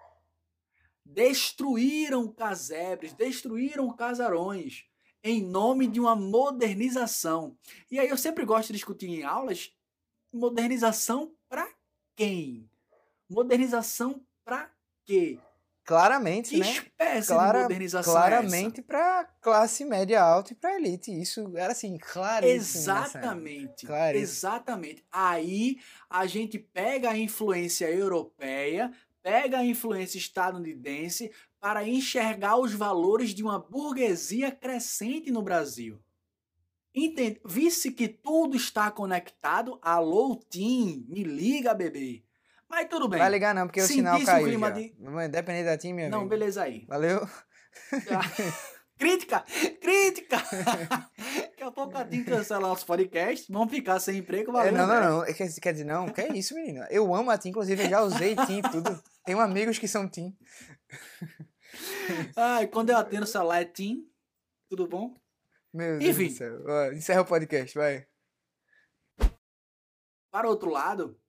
[1.05, 4.85] Destruíram casebres, destruíram casarões
[5.23, 7.57] em nome de uma modernização.
[7.89, 9.73] E aí eu sempre gosto de discutir em aulas
[10.31, 11.69] modernização para
[12.15, 12.69] quem?
[13.29, 14.69] Modernização para
[15.05, 15.39] quê?
[15.85, 17.21] Claramente, que né?
[17.27, 21.11] Clara, de modernização é Claramente é para classe média alta e para elite.
[21.11, 22.45] Isso era assim, claro.
[22.45, 23.85] Exatamente.
[24.17, 25.03] Exatamente.
[25.11, 25.77] Aí
[26.09, 28.91] a gente pega a influência europeia,
[29.21, 35.99] pega a influência estadunidense para enxergar os valores de uma burguesia crescente no Brasil.
[36.95, 37.41] Entende?
[37.43, 42.23] Visse que tudo está conectado, alô, Tim, me liga, bebê.
[42.73, 43.19] Mas tudo bem.
[43.19, 44.73] Vai ligar não, porque o sinal caiu clima já.
[44.73, 44.95] De...
[45.27, 46.87] Independente da Tim, meu Não, beleza aí.
[46.87, 47.21] Valeu.
[48.97, 49.45] crítica!
[49.79, 50.37] Crítica!
[51.51, 54.69] Daqui a pouco a Tim cancela nosso podcast, vamos ficar sem emprego, valeu.
[54.69, 55.25] É, não, não, não.
[55.33, 56.83] Quer, quer dizer, não, que é isso, menino.
[56.89, 59.03] Eu amo a Tim, inclusive eu já usei Tim tudo.
[59.23, 60.35] Tenho amigos que são Tim.
[62.35, 64.03] Ai, quando eu atendo o celular é Tim,
[64.67, 65.15] tudo bom?
[65.71, 66.27] Meu Deus Enfim.
[66.27, 66.93] do céu.
[66.93, 68.07] Encerra o podcast, vai.
[70.31, 71.19] Para outro lado,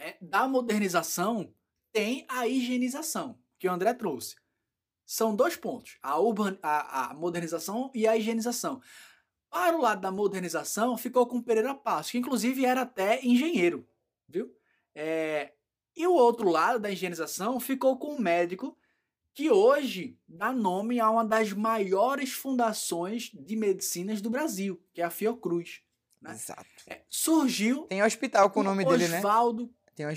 [0.00, 1.52] é, da modernização
[1.92, 4.36] tem a higienização, que o André trouxe.
[5.04, 8.80] São dois pontos: a, urban, a, a modernização e a higienização.
[9.50, 13.86] Para o lado da modernização, ficou com Pereira Passos, que inclusive era até engenheiro,
[14.28, 14.54] viu?
[14.94, 15.52] É,
[15.96, 18.76] e o outro lado da higienização ficou com um médico
[19.34, 25.04] que hoje dá nome a uma das maiores fundações de medicinas do Brasil, que é
[25.04, 25.82] a Fiocruz.
[26.20, 26.32] Né?
[26.32, 26.66] Exato.
[26.86, 27.82] É, surgiu.
[27.84, 29.18] Tem hospital com o nome dele, né?
[29.18, 29.72] Oswaldo.
[29.94, 30.16] Tem um, é.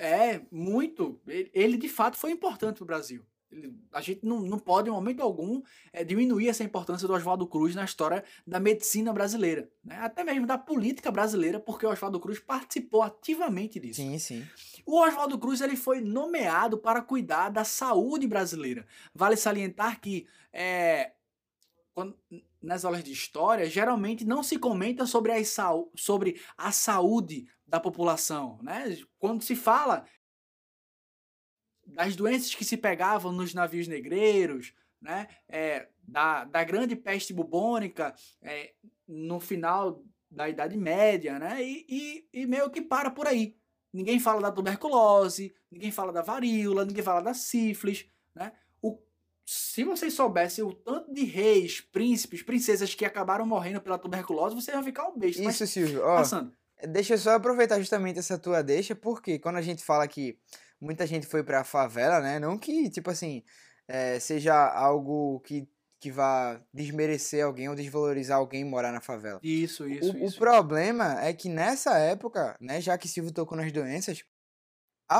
[0.00, 1.20] é, muito.
[1.26, 3.24] Ele, ele de fato foi importante para o Brasil.
[3.50, 7.46] Ele, a gente não, não pode, em momento algum, é, diminuir essa importância do Oswaldo
[7.46, 9.70] Cruz na história da medicina brasileira.
[9.84, 9.96] Né?
[9.98, 14.00] Até mesmo da política brasileira, porque o Oswaldo Cruz participou ativamente disso.
[14.00, 14.46] Sim, sim.
[14.86, 18.86] O Oswaldo Cruz ele foi nomeado para cuidar da saúde brasileira.
[19.14, 21.12] Vale salientar que é,
[21.94, 22.16] quando,
[22.60, 25.36] nas aulas de história, geralmente não se comenta sobre a,
[25.94, 28.58] sobre a saúde da população.
[28.62, 28.98] Né?
[29.18, 30.04] Quando se fala
[31.86, 35.26] das doenças que se pegavam nos navios negreiros, né?
[35.48, 38.74] É, da, da grande peste bubônica é,
[39.08, 41.64] no final da Idade Média, né?
[41.64, 43.56] E, e, e, meio que para por aí.
[43.92, 48.52] Ninguém fala da tuberculose, ninguém fala da varíola, ninguém fala da sífilis, né?
[48.80, 48.98] O,
[49.44, 54.74] se vocês soubessem o tanto de reis, príncipes, princesas que acabaram morrendo pela tuberculose, vocês
[54.74, 55.42] vão ficar um beijo.
[55.42, 56.02] Isso, Silvio.
[56.04, 56.54] Ó, passando.
[56.88, 60.38] Deixa eu só aproveitar justamente essa tua deixa, porque quando a gente fala que
[60.80, 62.38] muita gente foi pra favela, né?
[62.38, 63.42] Não que, tipo assim,
[63.86, 65.68] é, seja algo que,
[66.00, 69.38] que vá desmerecer alguém ou desvalorizar alguém morar na favela.
[69.42, 70.36] Isso, isso, o, isso.
[70.36, 74.24] O problema é que nessa época, né, já que Silvio tocou nas doenças,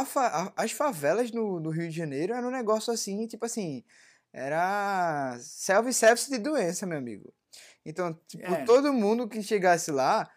[0.07, 3.85] fa as favelas no, no Rio de Janeiro era um negócio assim, tipo assim,
[4.33, 7.33] era self-service de doença, meu amigo.
[7.85, 8.65] Então, tipo, é.
[8.65, 10.31] todo mundo que chegasse lá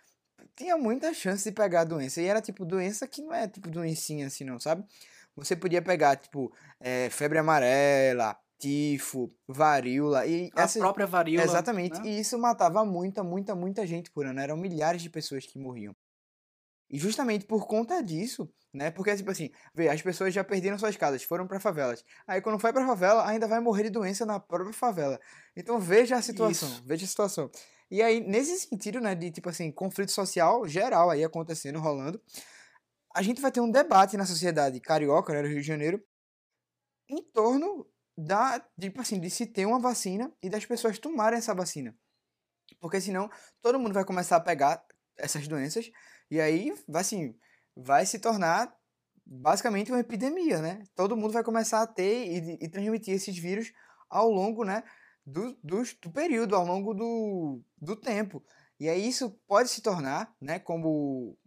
[0.56, 2.22] tinha muita chance de pegar a doença.
[2.22, 4.86] E era tipo doença que não é tipo doencinha assim, não, sabe?
[5.36, 10.80] Você podia pegar, tipo, é, febre amarela, tifo, varíola e a essa...
[10.80, 11.46] própria varíola.
[11.46, 12.00] Exatamente.
[12.00, 12.08] Né?
[12.08, 14.40] E isso matava muita, muita, muita gente por ano.
[14.40, 15.94] Eram milhares de pessoas que morriam.
[16.90, 18.92] E justamente por conta disso, né?
[18.92, 22.04] Porque, tipo assim, vê, as pessoas já perderam suas casas, foram para favelas.
[22.28, 25.20] Aí, quando foi pra favela, ainda vai morrer de doença na própria favela.
[25.56, 26.84] Então, veja a situação, Isso.
[26.86, 27.50] veja a situação.
[27.90, 32.22] E aí, nesse sentido, né, de, tipo assim, conflito social geral aí acontecendo, rolando,
[33.16, 36.04] a gente vai ter um debate na sociedade carioca, né, do Rio de Janeiro,
[37.10, 41.54] em torno da, tipo assim, de se ter uma vacina e das pessoas tomarem essa
[41.54, 41.96] vacina.
[42.80, 43.30] Porque senão
[43.62, 44.84] todo mundo vai começar a pegar
[45.18, 45.90] essas doenças
[46.30, 47.38] e aí assim,
[47.76, 48.76] vai se tornar
[49.26, 50.84] basicamente uma epidemia, né?
[50.96, 53.72] Todo mundo vai começar a ter e, e transmitir esses vírus
[54.10, 54.84] ao longo, né,
[55.26, 58.44] do, do, do período, ao longo do, do tempo.
[58.80, 61.38] E aí isso pode se tornar, né, como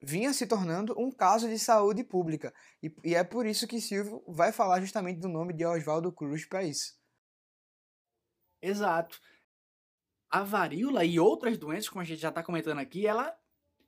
[0.00, 2.54] vinha se tornando um caso de saúde pública.
[2.82, 6.44] E, e é por isso que Silvio vai falar justamente do nome de Oswaldo Cruz
[6.44, 6.96] para isso.
[8.62, 9.20] Exato.
[10.30, 13.36] A varíola e outras doenças, como a gente já está comentando aqui, ela,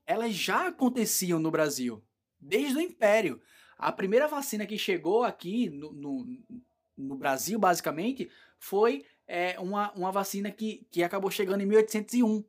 [0.06, 2.04] elas já aconteciam no Brasil,
[2.38, 3.40] desde o Império.
[3.78, 6.26] A primeira vacina que chegou aqui no, no,
[6.96, 12.44] no Brasil, basicamente, foi é, uma, uma vacina que, que acabou chegando em 1801,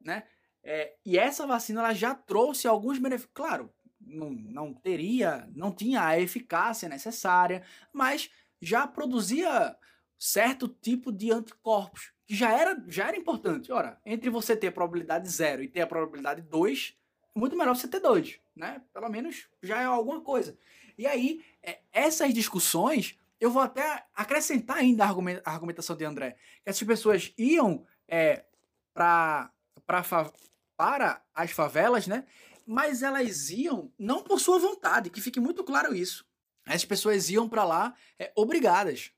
[0.00, 0.24] né?
[0.62, 3.30] É, e essa vacina ela já trouxe alguns benefícios.
[3.34, 9.76] Claro, não, não teria, não tinha a eficácia necessária, mas já produzia
[10.18, 13.70] certo tipo de anticorpos, que já era, já era importante.
[13.70, 16.96] Ora, entre você ter a probabilidade zero e ter a probabilidade 2,
[17.34, 18.80] é muito melhor você ter dois, né?
[18.92, 20.56] Pelo menos já é alguma coisa.
[20.96, 26.70] E aí, é, essas discussões, eu vou até acrescentar ainda a argumentação de André, que
[26.70, 28.44] essas pessoas iam é,
[28.92, 29.50] para
[29.86, 32.26] para as favelas, né?
[32.66, 36.26] Mas elas iam não por sua vontade, que fique muito claro isso.
[36.66, 39.12] As pessoas iam para lá é, obrigadas,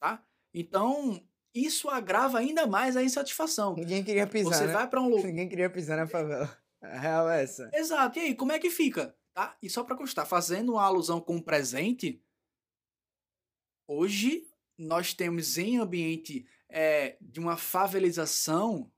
[0.00, 0.22] tá?
[0.54, 1.20] Então,
[1.52, 3.74] isso agrava ainda mais a insatisfação.
[3.74, 4.72] Ninguém queria pisar, Você né?
[4.72, 5.26] vai para um lugar...
[5.26, 6.56] Ninguém queria pisar na favela.
[6.80, 7.68] A real é essa.
[7.74, 8.18] Exato.
[8.18, 9.14] E aí, como é que fica?
[9.34, 9.56] Tá?
[9.60, 12.22] E só para constar, fazendo uma alusão com o presente,
[13.86, 14.46] hoje
[14.78, 18.90] nós temos em ambiente é, de uma favelização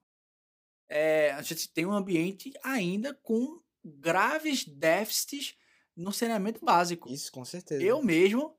[0.89, 5.57] é, a gente tem um ambiente ainda com graves déficits
[5.95, 7.11] no saneamento básico.
[7.13, 7.83] Isso, com certeza.
[7.83, 8.57] Eu mesmo,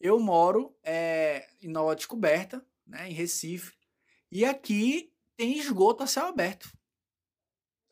[0.00, 3.72] eu moro é, em Nova Descoberta, né, em Recife,
[4.30, 6.70] e aqui tem esgoto a céu aberto.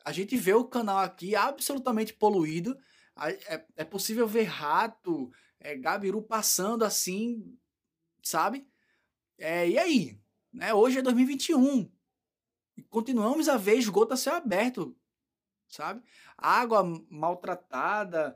[0.05, 2.77] A gente vê o canal aqui absolutamente poluído,
[3.47, 7.57] é, é possível ver rato, é, gabiru passando assim,
[8.21, 8.67] sabe?
[9.37, 10.21] É, e aí?
[10.53, 11.89] Né, hoje é 2021
[12.77, 14.97] e continuamos a ver esgoto a céu aberto,
[15.69, 16.03] sabe?
[16.37, 18.35] Água maltratada,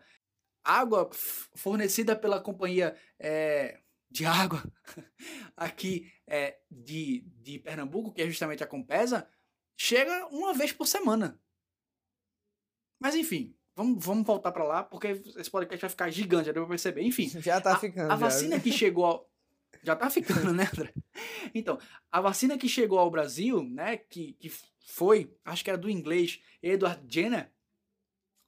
[0.64, 1.10] água
[1.56, 4.64] fornecida pela companhia é, de água
[5.58, 9.30] aqui é, de, de Pernambuco, que é justamente a Compesa,
[9.78, 11.40] chega uma vez por semana.
[13.00, 16.64] Mas enfim, vamos, vamos voltar para lá, porque esse podcast vai ficar gigante, já deu
[16.64, 17.02] pra perceber.
[17.04, 17.30] Enfim.
[17.42, 18.10] Já tá ficando.
[18.10, 19.30] A, a vacina que chegou.
[19.86, 20.94] Já tá ficando, né, André?
[21.54, 21.78] Então,
[22.12, 24.52] a vacina que chegou ao Brasil, né, que, que
[24.88, 27.52] foi, acho que era do inglês, Edward Jenner,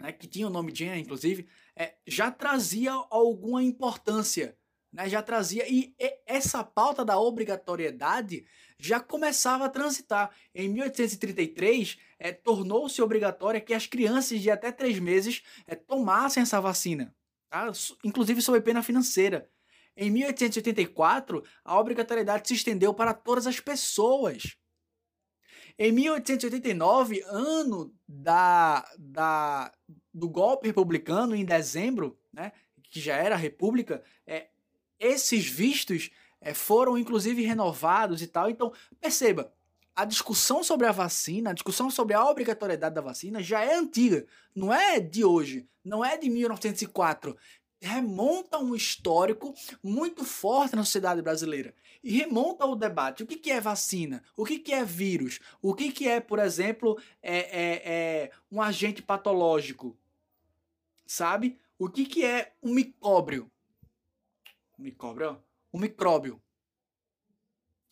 [0.01, 4.57] né, que tinha o nome Jenner, inclusive, é, já trazia alguma importância,
[4.91, 8.45] né, já trazia, e, e essa pauta da obrigatoriedade
[8.79, 10.31] já começava a transitar.
[10.53, 16.59] Em 1833, é, tornou-se obrigatória que as crianças de até três meses é, tomassem essa
[16.59, 17.15] vacina,
[17.49, 17.71] tá?
[18.03, 19.49] inclusive sob pena financeira.
[19.97, 24.55] Em 1884, a obrigatoriedade se estendeu para todas as pessoas.
[25.79, 29.71] Em 1889, ano da, da,
[30.13, 32.51] do golpe republicano, em dezembro, né,
[32.91, 34.49] que já era república, é,
[34.99, 38.51] esses vistos é, foram inclusive renovados e tal.
[38.51, 39.51] Então, perceba,
[39.95, 44.27] a discussão sobre a vacina, a discussão sobre a obrigatoriedade da vacina já é antiga,
[44.55, 47.35] não é de hoje, não é de 1904
[47.79, 53.23] remonta um histórico muito forte na sociedade brasileira e remonta o debate.
[53.23, 54.23] O que, que é vacina?
[54.35, 55.39] O que, que é vírus?
[55.61, 59.97] O que, que é, por exemplo, é, é, é um agente patológico?
[61.05, 61.59] Sabe?
[61.77, 63.51] O que, que é um micróbio?
[64.77, 65.43] Um micróbio?
[65.73, 66.41] Um micróbio.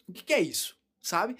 [0.07, 0.77] O que, que é isso?
[1.01, 1.35] Sabe?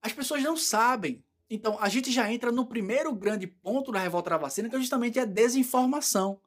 [0.00, 1.22] As pessoas não sabem.
[1.48, 4.80] Então, a gente já entra no primeiro grande ponto da revolta da vacina, que é
[4.80, 6.40] justamente a desinformação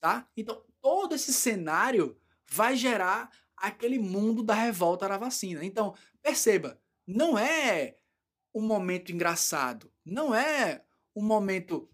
[0.00, 0.26] tá?
[0.36, 2.16] Então, todo esse cenário
[2.48, 5.64] vai gerar aquele mundo da revolta da vacina.
[5.64, 7.96] Então, perceba, não é
[8.54, 10.82] um momento engraçado, não é
[11.14, 11.88] um momento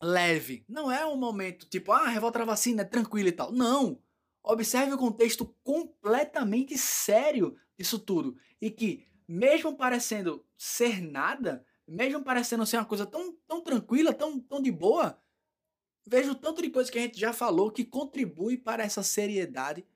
[0.00, 3.52] leve, não é um momento tipo, ah, a revolta da vacina é tranquila e tal.
[3.52, 4.00] Não!
[4.44, 8.36] Observe o contexto completamente sério disso tudo.
[8.60, 14.40] E que, mesmo parecendo ser nada, mesmo parecendo ser uma coisa tão, tão tranquila, tão,
[14.40, 15.16] tão de boa,
[16.06, 19.86] Vejo tanto de coisa que a gente já falou que contribui para essa seriedade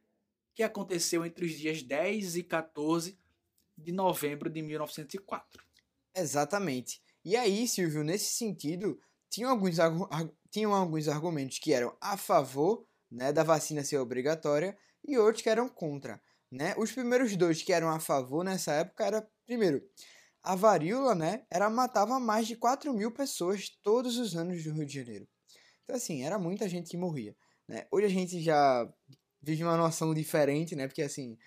[0.54, 3.18] que aconteceu entre os dias 10 e 14
[3.76, 5.62] de novembro de 1904.
[6.14, 7.02] Exatamente.
[7.24, 9.76] E aí, Silvio, nesse sentido, tinham alguns,
[10.50, 15.50] tinham alguns argumentos que eram a favor né, da vacina ser obrigatória e outros que
[15.50, 16.20] eram contra.
[16.50, 16.74] Né?
[16.78, 19.82] Os primeiros dois que eram a favor nessa época era, primeiro,
[20.42, 24.86] a varíola né, era matava mais de 4 mil pessoas todos os anos no Rio
[24.86, 25.28] de Janeiro.
[25.86, 27.34] Então, assim, era muita gente que morria.
[27.68, 27.86] Né?
[27.92, 28.92] Hoje a gente já
[29.40, 30.88] vive uma noção diferente, né?
[30.88, 31.38] Porque, assim,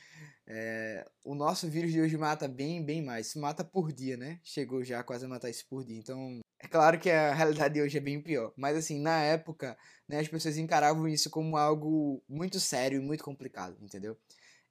[0.48, 3.28] é, o nosso vírus de hoje mata bem, bem mais.
[3.28, 4.40] Se mata por dia, né?
[4.42, 5.98] Chegou já quase a matar isso por dia.
[5.98, 8.54] Então, é claro que a realidade de hoje é bem pior.
[8.56, 13.26] Mas, assim, na época, né, as pessoas encaravam isso como algo muito sério e muito
[13.26, 14.18] complicado, entendeu?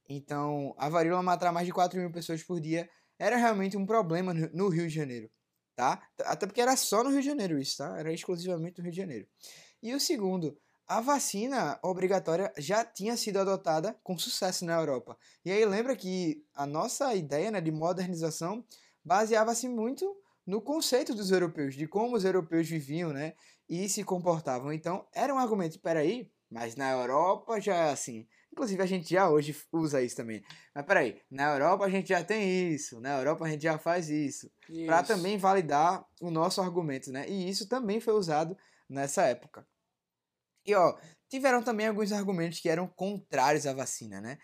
[0.09, 4.33] Então, a varíola matar mais de 4 mil pessoas por dia era realmente um problema
[4.33, 5.31] no Rio de Janeiro
[5.79, 6.03] tá?
[6.25, 7.97] Até porque era só no Rio de Janeiro isso, tá?
[7.97, 9.29] Era exclusivamente no Rio de Janeiro.
[9.81, 15.17] E o segundo, a vacina obrigatória já tinha sido adotada com sucesso na Europa.
[15.45, 18.65] E aí lembra que a nossa ideia né, de modernização
[19.05, 23.35] baseava-se muito no conceito dos europeus, de como os europeus viviam, né?
[23.69, 24.73] E se comportavam.
[24.73, 28.27] Então, era um argumento, espera aí, mas na Europa já é assim.
[28.59, 30.43] Inclusive, a gente já hoje usa isso também.
[30.75, 34.09] Mas peraí, na Europa a gente já tem isso, na Europa a gente já faz
[34.09, 34.51] isso.
[34.69, 34.85] isso.
[34.85, 37.25] Para também validar o nosso argumento, né?
[37.29, 39.65] E isso também foi usado nessa época.
[40.67, 44.39] E ó, tiveram também alguns argumentos que eram contrários à vacina, né?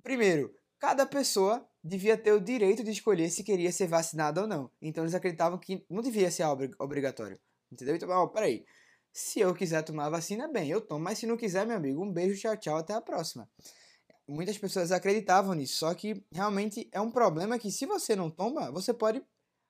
[0.00, 4.70] Primeiro, cada pessoa devia ter o direito de escolher se queria ser vacinado ou não.
[4.80, 6.44] Então eles acreditavam que não devia ser
[6.78, 7.36] obrigatório.
[7.72, 7.96] Entendeu?
[7.96, 8.64] Então, ó, peraí.
[9.18, 11.02] Se eu quiser tomar a vacina, bem, eu tomo.
[11.02, 13.50] Mas se não quiser, meu amigo, um beijo, tchau, tchau, até a próxima.
[14.28, 18.70] Muitas pessoas acreditavam nisso, só que realmente é um problema que se você não toma,
[18.70, 19.20] você pode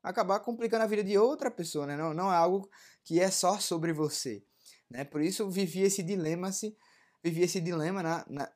[0.02, 1.96] acabar complicando a vida de outra pessoa, né?
[1.96, 2.68] Não, não é algo
[3.02, 4.44] que é só sobre você,
[4.90, 5.02] né?
[5.02, 6.76] Por isso vivia esse dilema, se
[7.24, 8.52] vivia esse dilema na, na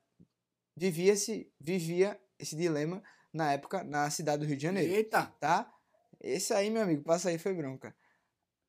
[0.76, 4.92] vivia se vivia esse dilema na época na cidade do Rio de Janeiro.
[4.92, 5.72] Eita, tá?
[6.20, 7.96] Esse aí, meu amigo, passa aí foi bronca.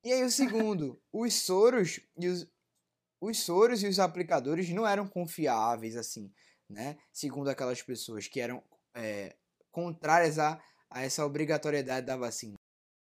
[0.03, 2.45] E aí o segundo, os soros e os,
[3.21, 6.29] os soros e os aplicadores não eram confiáveis assim,
[6.69, 6.97] né?
[7.11, 8.61] Segundo aquelas pessoas que eram
[8.93, 9.35] é,
[9.71, 12.55] contrárias a, a essa obrigatoriedade da vacina.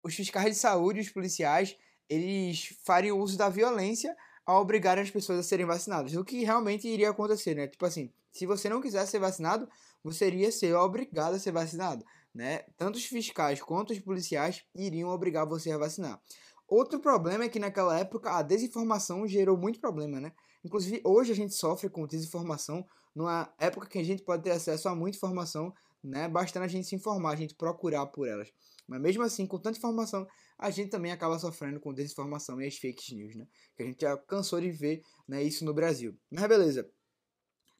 [0.01, 1.77] Os fiscais de saúde e os policiais,
[2.09, 4.15] eles fariam uso da violência
[4.45, 6.15] ao obrigar as pessoas a serem vacinadas.
[6.15, 7.67] O que realmente iria acontecer, né?
[7.67, 9.69] Tipo assim, se você não quisesse ser vacinado,
[10.01, 12.59] você iria ser obrigado a ser vacinado, né?
[12.77, 16.21] Tanto os fiscais quanto os policiais iriam obrigar você a vacinar.
[16.67, 20.33] Outro problema é que naquela época a desinformação gerou muito problema, né?
[20.65, 24.89] Inclusive, hoje a gente sofre com desinformação, numa época que a gente pode ter acesso
[24.89, 26.27] a muita informação, né?
[26.27, 28.51] Bastando a gente se informar, a gente procurar por elas.
[28.85, 32.75] Mas mesmo assim, com tanta informação, a gente também acaba sofrendo com desinformação e as
[32.75, 33.47] fake news, né?
[33.75, 36.17] Que a gente já cansou de ver né, isso no Brasil.
[36.29, 36.89] Mas beleza.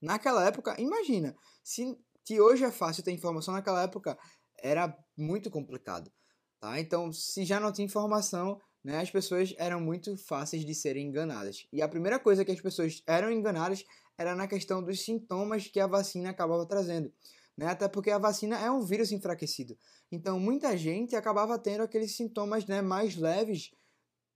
[0.01, 4.17] Naquela época, imagina, se, se hoje é fácil ter informação, naquela época
[4.61, 6.11] era muito complicado.
[6.59, 6.79] Tá?
[6.79, 11.67] Então, se já não tinha informação, né, as pessoas eram muito fáceis de serem enganadas.
[11.71, 13.85] E a primeira coisa que as pessoas eram enganadas
[14.17, 17.11] era na questão dos sintomas que a vacina acabava trazendo.
[17.57, 17.67] Né?
[17.67, 19.77] Até porque a vacina é um vírus enfraquecido.
[20.11, 23.71] Então, muita gente acabava tendo aqueles sintomas né, mais leves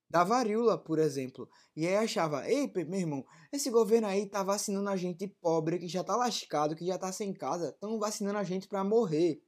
[0.09, 1.47] da varíola, por exemplo.
[1.75, 5.87] E aí achava, ei, meu irmão, esse governo aí tá vacinando a gente pobre, que
[5.87, 9.41] já tá lascado, que já tá sem casa, estão vacinando a gente para morrer.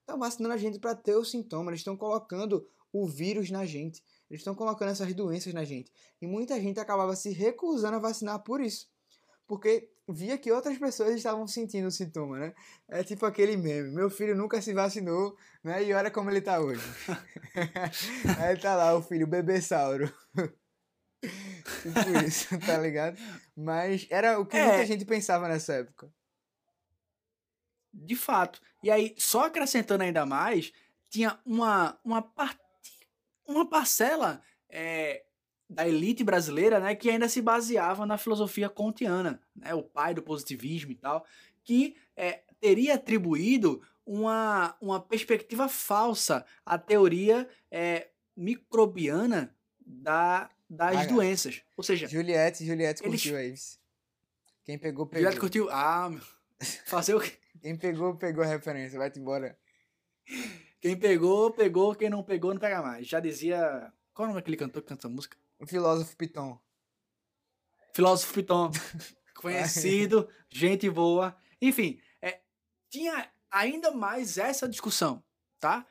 [0.00, 4.04] Estão vacinando a gente para ter os sintomas, estão colocando o vírus na gente.
[4.32, 5.92] Eles estão colocando essas doenças na gente.
[6.18, 8.90] E muita gente acabava se recusando a vacinar por isso.
[9.46, 12.54] Porque via que outras pessoas estavam sentindo o sintoma, né?
[12.88, 15.84] É tipo aquele meme, meu filho nunca se vacinou, né?
[15.84, 16.80] E olha como ele tá hoje.
[18.40, 20.10] Aí tá lá o filho, o bebê-sauro.
[21.82, 23.18] tipo isso, tá ligado?
[23.54, 24.66] Mas era o que é.
[24.66, 26.10] muita gente pensava nessa época.
[27.92, 28.62] De fato.
[28.82, 30.72] E aí, só acrescentando ainda mais,
[31.10, 32.58] tinha uma, uma, part...
[33.52, 35.24] uma parcela é,
[35.68, 40.22] da elite brasileira, né, que ainda se baseava na filosofia kantiana, né, o pai do
[40.22, 41.24] positivismo e tal,
[41.64, 51.06] que é, teria atribuído uma, uma perspectiva falsa à teoria é, microbiana da, das ah,
[51.06, 51.62] doenças.
[51.76, 53.22] Ou seja, Juliette, Juliette eles...
[53.22, 53.54] curtiu aí.
[54.64, 55.22] Quem pegou, pegou.
[55.22, 55.68] Juliette curtiu.
[55.70, 56.10] Ah.
[56.86, 57.32] Fazer o quê?
[57.60, 58.98] Quem pegou, pegou a referência.
[58.98, 59.56] Vai-te embora.
[60.82, 61.94] Quem pegou, pegou.
[61.94, 63.06] Quem não pegou, não pega mais.
[63.06, 63.92] Já dizia.
[64.12, 65.38] Qual é o nome daquele cantor que canta essa música?
[65.60, 66.58] O filósofo Piton.
[67.94, 68.72] Filósofo Piton.
[69.36, 71.36] Conhecido, gente boa.
[71.60, 72.40] Enfim, é,
[72.90, 75.22] tinha ainda mais essa discussão,
[75.60, 75.86] tá?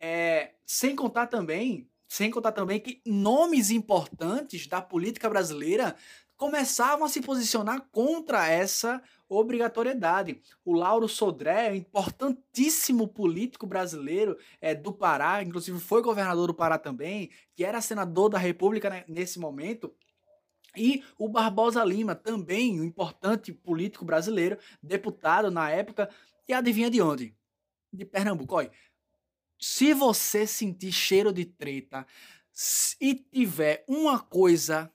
[0.00, 5.94] É, sem contar também, sem contar também que nomes importantes da política brasileira
[6.42, 10.42] começavam a se posicionar contra essa obrigatoriedade.
[10.64, 17.30] O Lauro Sodré, importantíssimo político brasileiro é, do Pará, inclusive foi governador do Pará também,
[17.54, 19.94] que era senador da República né, nesse momento,
[20.76, 26.10] e o Barbosa Lima, também um importante político brasileiro, deputado na época,
[26.48, 27.36] e adivinha de onde?
[27.92, 28.56] De Pernambuco.
[28.56, 28.72] Olha,
[29.60, 32.04] se você sentir cheiro de treta
[33.00, 34.92] e tiver uma coisa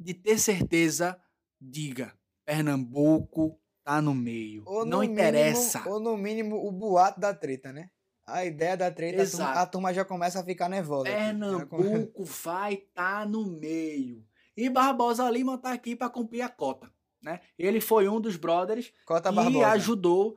[0.00, 1.20] de ter certeza,
[1.60, 2.12] diga.
[2.44, 4.62] Pernambuco tá no meio.
[4.66, 5.80] Ou não no interessa.
[5.80, 7.90] Mínimo, ou no mínimo o boato da treta, né?
[8.26, 11.04] A ideia da treta, a turma, a turma, já começa a ficar nervosa.
[11.04, 14.24] Pernambuco vai tá no meio.
[14.56, 16.90] E Barbosa Lima tá aqui para cumprir a cota,
[17.22, 17.40] né?
[17.58, 19.68] Ele foi um dos brothers cota Barbosa.
[19.68, 20.36] ajudou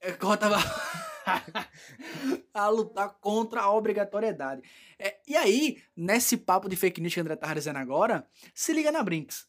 [0.00, 0.48] é, cota
[2.54, 4.62] a lutar contra a obrigatoriedade.
[4.98, 8.72] É, e aí, nesse papo de fake news que o André tá dizendo agora, se
[8.72, 9.46] liga na Brinks.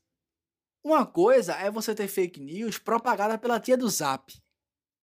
[0.83, 4.33] Uma coisa é você ter fake news propagada pela tia do Zap,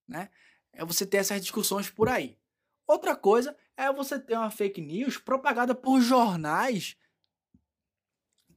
[0.08, 0.30] né?
[0.72, 2.38] É você ter essas discussões por aí.
[2.86, 6.96] Outra coisa é você ter uma fake news propagada por jornais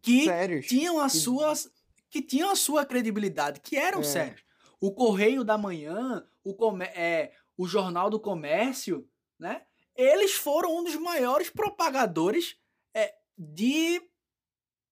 [0.02, 0.68] que Sérios?
[0.68, 1.70] tinham as suas
[2.10, 4.04] que tinham a sua credibilidade, que eram é.
[4.04, 4.44] sérios.
[4.82, 6.56] O Correio da Manhã, o,
[6.96, 9.06] é, o Jornal do Comércio,
[9.38, 9.64] né?
[9.94, 12.56] Eles foram um dos maiores propagadores
[12.94, 14.02] é, de,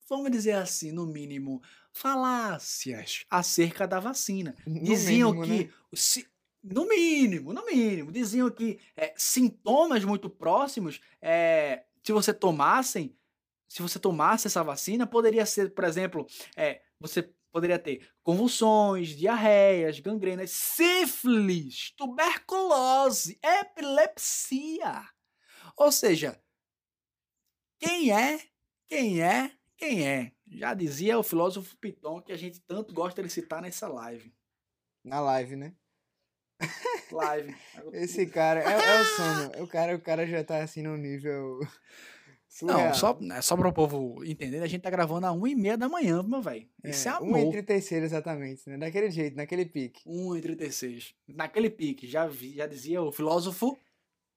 [0.09, 1.61] vamos dizer assim, no mínimo,
[1.93, 4.53] falácias acerca da vacina.
[4.65, 5.63] No diziam mínimo, que.
[5.63, 5.73] Né?
[5.93, 6.27] Se,
[6.61, 8.11] no mínimo, no mínimo.
[8.11, 13.15] Diziam que é, sintomas muito próximos, é, se você tomassem,
[13.65, 19.99] se você tomasse essa vacina, poderia ser, por exemplo, é, você poderia ter convulsões, diarreias,
[19.99, 25.07] gangrenas, sífilis, tuberculose, epilepsia.
[25.75, 26.41] Ou seja,
[27.79, 28.39] quem é,
[28.87, 30.31] quem é, quem é?
[30.47, 34.33] Já dizia o filósofo Piton que a gente tanto gosta de citar nessa live.
[35.03, 35.75] Na live, né?
[37.11, 37.55] Live.
[37.93, 39.63] Esse cara é, é o sono.
[39.63, 41.59] O cara, o cara já tá assim no nível
[42.65, 45.55] não, só, né, só para o povo entender, a gente tá gravando a 1 e
[45.55, 46.67] meia da manhã, meu velho.
[46.83, 47.39] Isso é, é amor.
[47.39, 48.77] 1 e 36 exatamente, né?
[48.77, 50.01] Daquele jeito, naquele pique.
[50.05, 51.13] 1 e 36.
[51.27, 53.77] Naquele pique, já, vi, já dizia o filósofo.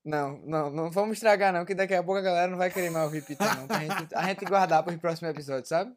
[0.05, 2.91] Não, não, não vamos estragar não, que daqui a pouco a galera não vai querer
[2.91, 3.67] mais ouvir Piton, não.
[3.67, 5.95] Pra gente, a gente guardar para os próximos episódios, sabe?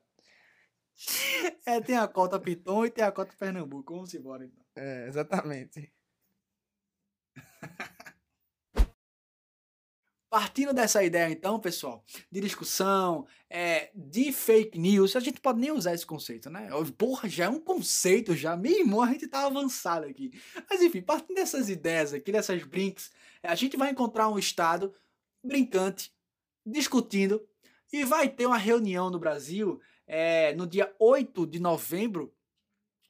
[1.66, 3.94] É, tem a cota Piton e tem a cota Pernambuco.
[3.94, 4.64] Vamos embora, então.
[4.76, 5.92] É, exatamente.
[10.34, 15.70] Partindo dessa ideia, então, pessoal, de discussão, é, de fake news, a gente pode nem
[15.70, 16.70] usar esse conceito, né?
[16.98, 18.58] Porra, já é um conceito, já.
[18.58, 20.32] Meu irmão, a gente tá avançado aqui.
[20.68, 23.12] Mas enfim, partindo dessas ideias aqui, dessas brinks,
[23.44, 24.92] a gente vai encontrar um Estado
[25.44, 26.12] brincante,
[26.66, 27.48] discutindo,
[27.92, 32.33] e vai ter uma reunião no Brasil é, no dia 8 de novembro,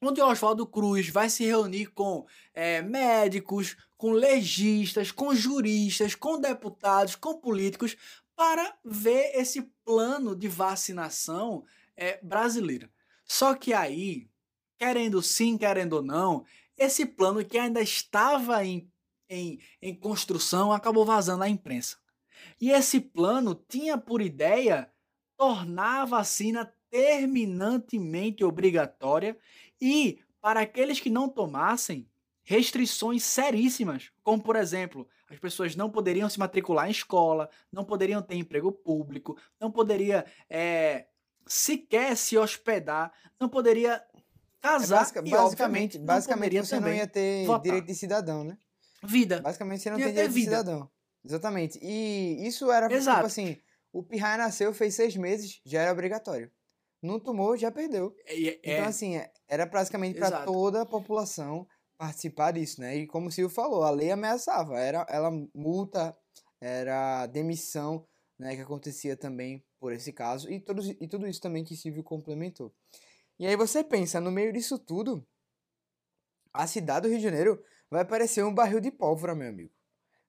[0.08, 7.16] onde Oswaldo Cruz vai se reunir com é, médicos, com legistas, com juristas, com deputados,
[7.16, 7.96] com políticos,
[8.36, 11.64] para ver esse plano de vacinação
[11.96, 12.90] é, brasileira.
[13.24, 14.28] Só que aí,
[14.78, 16.46] querendo sim, querendo não,
[16.78, 18.90] esse plano que ainda estava em,
[19.30, 21.98] em, em construção acabou vazando à imprensa.
[22.60, 24.92] E esse plano tinha por ideia
[25.38, 29.38] tornar a vacina terminantemente obrigatória
[29.82, 32.08] e, para aqueles que não tomassem,
[32.44, 38.22] restrições seríssimas, como por exemplo, as pessoas não poderiam se matricular em escola, não poderiam
[38.22, 41.08] ter emprego público, não poderia é,
[41.48, 44.04] sequer se hospedar, não poderia
[44.62, 47.64] casar é basic, e, basicamente, basicamente você não ia ter votar.
[47.64, 48.58] direito de cidadão, né?
[49.04, 49.42] Vida.
[49.42, 50.52] Basicamente você não tem direito vida.
[50.52, 50.90] de cidadão.
[51.26, 51.80] Exatamente.
[51.82, 53.18] E isso era tipo Exato.
[53.18, 53.58] tipo assim,
[53.92, 56.52] o Pirraia nasceu, fez seis meses, já era obrigatório.
[57.04, 58.16] Não tomou, já perdeu.
[58.26, 62.96] É, é, então, assim, é, era praticamente para toda a população participar disso, né?
[62.96, 64.80] E como o Silvio falou, a lei ameaçava.
[64.80, 66.16] Era, ela multa,
[66.62, 68.08] era demissão,
[68.40, 68.56] né?
[68.56, 70.50] Que acontecia também por esse caso.
[70.50, 72.74] E, todos, e tudo isso também que Silvio complementou.
[73.38, 75.28] E aí você pensa, no meio disso tudo,
[76.54, 79.74] a cidade do Rio de Janeiro vai parecer um barril de pólvora, meu amigo.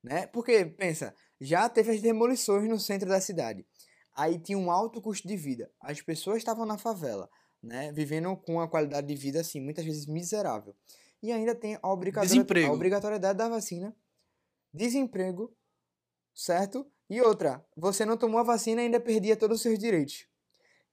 [0.03, 0.27] Né?
[0.27, 3.65] Porque, pensa, já teve as demolições no centro da cidade.
[4.15, 5.71] Aí tinha um alto custo de vida.
[5.81, 7.29] As pessoas estavam na favela,
[7.63, 7.91] né?
[7.93, 10.75] Vivendo com uma qualidade de vida, assim, muitas vezes miserável.
[11.23, 13.97] E ainda tem a, obrigatoriedade, a obrigatoriedade da vacina,
[14.73, 15.57] desemprego,
[16.35, 16.87] certo?
[17.09, 20.27] E outra, você não tomou a vacina e ainda perdia todos os seus direitos.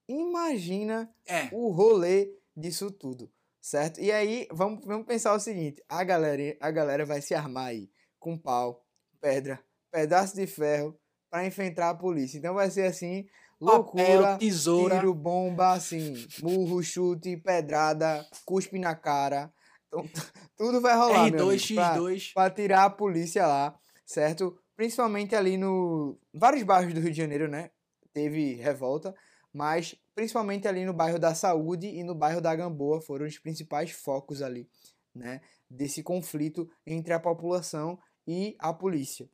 [0.07, 1.49] Imagina é.
[1.51, 4.01] o rolê disso tudo, certo?
[4.01, 7.89] E aí, vamos, vamos pensar o seguinte: a galera, a galera vai se armar aí
[8.19, 8.85] com pau,
[9.19, 10.99] pedra, pedaço de ferro
[11.31, 12.37] para enfrentar a polícia.
[12.37, 13.25] Então vai ser assim,
[13.59, 14.95] loucura, Papel, tesoura.
[14.99, 19.51] tiro, bomba, assim, murro, chute, pedrada, cuspe na cara.
[19.87, 20.03] Então,
[20.57, 22.33] tudo vai rolar, R2, meu X2.
[22.33, 23.73] Pra, pra tirar a polícia lá,
[24.05, 24.57] certo?
[24.75, 26.19] Principalmente ali no...
[26.33, 27.71] Vários bairros do Rio de Janeiro, né?
[28.13, 29.15] Teve revolta,
[29.53, 33.91] mas principalmente ali no bairro da Saúde e no bairro da Gamboa foram os principais
[33.91, 34.67] focos ali,
[35.15, 35.39] né?
[35.69, 39.29] Desse conflito entre a população e a polícia.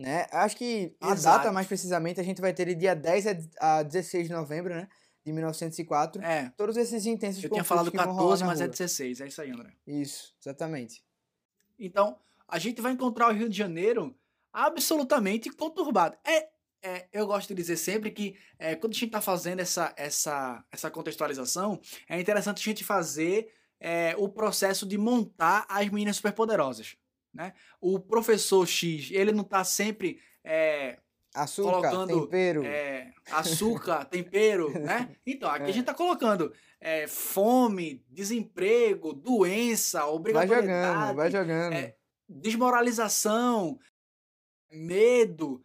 [0.00, 0.26] Né?
[0.32, 1.38] Acho que a Exato.
[1.38, 3.26] data, mais precisamente, a gente vai ter de dia 10
[3.60, 4.88] a 16 de novembro, né?
[5.22, 6.22] De 1904.
[6.22, 6.50] É.
[6.56, 9.20] Todos esses intensos Eu tinha falado 14, mas é 16.
[9.20, 9.74] É isso aí, André.
[9.86, 11.04] Isso, exatamente.
[11.78, 12.16] Então,
[12.48, 14.16] a gente vai encontrar o Rio de Janeiro
[14.50, 16.16] absolutamente conturbado.
[16.24, 16.48] É,
[16.82, 20.64] é, eu gosto de dizer sempre que é, quando a gente está fazendo essa, essa,
[20.72, 21.78] essa contextualização,
[22.08, 26.96] é interessante a gente fazer é, o processo de montar as meninas superpoderosas.
[27.32, 27.52] Né?
[27.80, 30.98] O professor X, ele não está sempre é,
[31.34, 32.64] açúcar, colocando tempero.
[32.64, 35.16] É, açúcar, tempero, né?
[35.24, 35.68] Então, aqui é.
[35.68, 40.66] a gente está colocando é, fome, desemprego, doença, obrigatoriedade.
[40.68, 41.72] Vai jogando, vai jogando.
[41.74, 41.96] É,
[42.28, 43.78] desmoralização,
[44.70, 45.64] medo,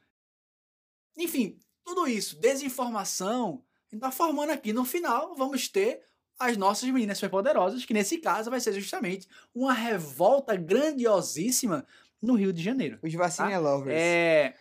[1.18, 4.74] enfim, tudo isso, desinformação, a gente está formando aqui.
[4.74, 6.02] No final, vamos ter
[6.40, 11.86] as nossas meninas superpoderosas, que nesse caso vai ser justamente uma revolta grandiosíssima
[12.22, 13.00] no Rio de Janeiro.
[13.02, 13.60] Os vacina tá?
[13.60, 13.98] lovers.
[13.98, 14.56] É...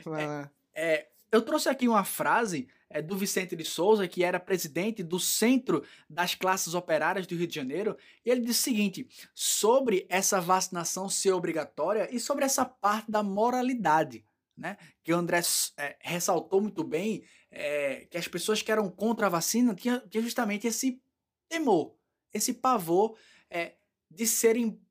[0.04, 0.50] é...
[0.74, 1.08] é...
[1.32, 5.84] Eu trouxe aqui uma frase é, do Vicente de Souza, que era presidente do Centro
[6.10, 11.10] das Classes Operárias do Rio de Janeiro, e ele disse o seguinte: sobre essa vacinação
[11.10, 14.26] ser obrigatória e sobre essa parte da moralidade,
[14.58, 14.78] né?
[15.04, 15.42] Que o André
[15.78, 20.66] é, ressaltou muito bem é, que as pessoas que eram contra a vacina tinham, justamente
[20.66, 21.02] esse
[21.50, 21.94] temor,
[22.34, 23.18] esse pavor
[23.50, 23.76] é,
[24.10, 24.82] de serem,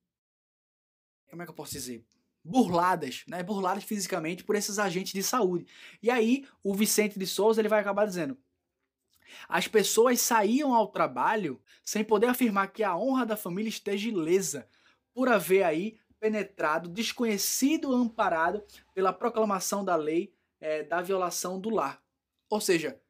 [1.30, 2.04] como é que eu posso dizer,
[2.44, 3.42] burladas, né?
[3.42, 5.66] Burladas fisicamente por esses agentes de saúde.
[6.02, 8.36] E aí o Vicente de Souza ele vai acabar dizendo:
[9.48, 14.68] as pessoas saíam ao trabalho sem poder afirmar que a honra da família esteja ilesa
[15.14, 18.62] por haver aí penetrado, desconhecido, amparado
[18.94, 22.02] pela proclamação da lei é, da violação do lar.
[22.50, 23.00] Ou seja,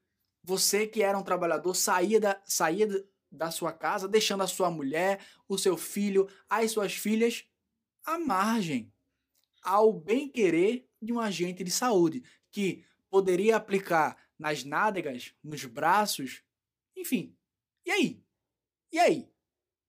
[0.44, 2.86] você que era um trabalhador saía da, saía
[3.32, 7.48] da sua casa, deixando a sua mulher, o seu filho, as suas filhas
[8.04, 8.92] à margem,
[9.62, 16.42] ao bem-querer de um agente de saúde, que poderia aplicar nas nádegas, nos braços,
[16.96, 17.34] enfim.
[17.84, 18.24] E aí?
[18.92, 19.30] E aí?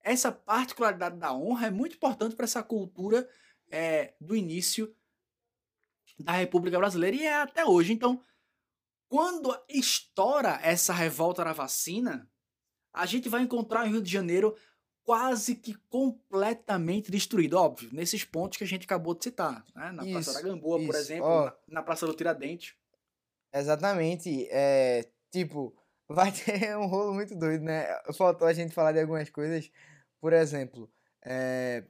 [0.04, 3.30] Essa particularidade da honra é muito importante para essa cultura
[3.70, 4.96] é, do início
[6.20, 7.94] da República Brasileira e é até hoje.
[7.94, 8.22] Então,
[9.12, 12.32] quando estoura essa revolta da vacina,
[12.94, 14.56] a gente vai encontrar o Rio de Janeiro
[15.04, 17.58] quase que completamente destruído.
[17.58, 19.66] Óbvio, nesses pontos que a gente acabou de citar.
[19.76, 19.92] Né?
[19.92, 20.88] Na isso, Praça da Gamboa, isso.
[20.88, 22.74] por exemplo, oh, na, na, Praça do Tiradentes.
[23.54, 24.48] Exatamente.
[24.50, 25.76] É, tipo,
[26.08, 27.88] vai ter um rolo muito doido, né?
[28.18, 29.70] Faltou a gente falar de algumas coisas.
[30.22, 30.90] Por exemplo,
[31.26, 31.84] é,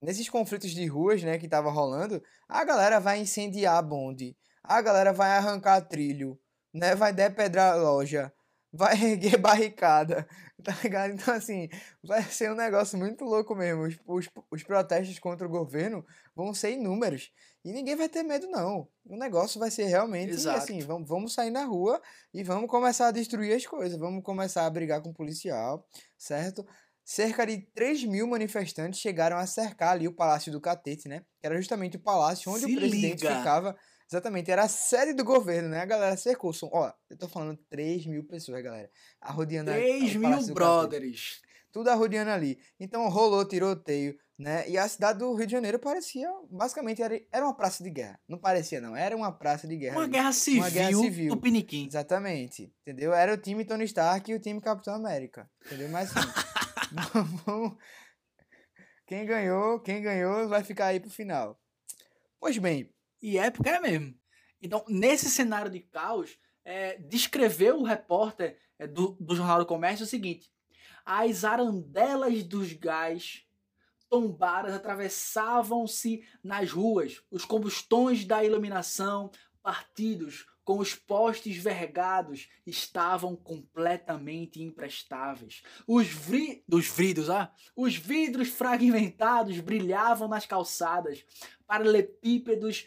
[0.00, 4.80] nesses conflitos de ruas, né, que tava rolando, a galera vai incendiar a bonde, a
[4.80, 6.40] galera vai arrancar trilho,
[6.74, 8.32] né, vai depedrar loja,
[8.72, 10.26] vai erguer barricada,
[10.62, 11.12] tá ligado?
[11.12, 11.68] Então, assim,
[12.02, 13.84] vai ser um negócio muito louco mesmo.
[13.84, 16.04] Os, os, os, protestos contra o governo
[16.34, 17.30] vão ser inúmeros.
[17.64, 18.88] E ninguém vai ter medo, não.
[19.06, 20.58] O negócio vai ser realmente Exato.
[20.58, 22.02] assim: vamos, vamos sair na rua
[22.32, 23.96] e vamos começar a destruir as coisas.
[23.96, 25.86] Vamos começar a brigar com o policial,
[26.18, 26.66] certo?
[27.04, 31.20] Cerca de 3 mil manifestantes chegaram a cercar ali o Palácio do Catete, né?
[31.38, 33.36] Que era justamente o palácio onde Se o presidente liga.
[33.36, 33.76] ficava
[34.10, 35.80] Exatamente, era a sede do governo, né?
[35.80, 36.52] A galera cercou.
[36.52, 38.90] São, ó, eu tô falando 3 mil pessoas, galera.
[39.20, 41.40] Arrodeando 3 mil brothers.
[41.72, 42.58] Tudo arrodeando ali.
[42.78, 44.68] Então rolou tiroteio, né?
[44.68, 48.20] E a cidade do Rio de Janeiro parecia, basicamente, era, era uma praça de guerra.
[48.28, 48.94] Não parecia, não.
[48.94, 49.96] Era uma praça de guerra.
[49.96, 51.32] Uma, guerra civil, uma guerra civil.
[51.88, 52.72] Exatamente.
[52.82, 53.12] Entendeu?
[53.12, 55.50] Era o time Tony Stark e o time Capitão América.
[55.66, 55.88] Entendeu?
[55.88, 56.28] Mas assim,
[59.06, 61.58] quem ganhou, quem ganhou vai ficar aí pro final.
[62.38, 62.88] Pois bem,
[63.24, 64.14] e época é mesmo.
[64.60, 70.04] Então, nesse cenário de caos, é, descreveu o repórter é, do, do Jornal do Comércio
[70.04, 70.52] o seguinte:
[71.06, 73.46] as arandelas dos gás
[74.10, 79.30] tombadas atravessavam-se nas ruas, os combustões da iluminação
[79.62, 85.62] partidos com os postes vergados estavam completamente imprestáveis.
[85.86, 86.64] Os, vri...
[86.66, 87.52] Dos vidros, ah?
[87.76, 91.24] os vidros fragmentados brilhavam nas calçadas,
[91.66, 92.86] paralelepípedos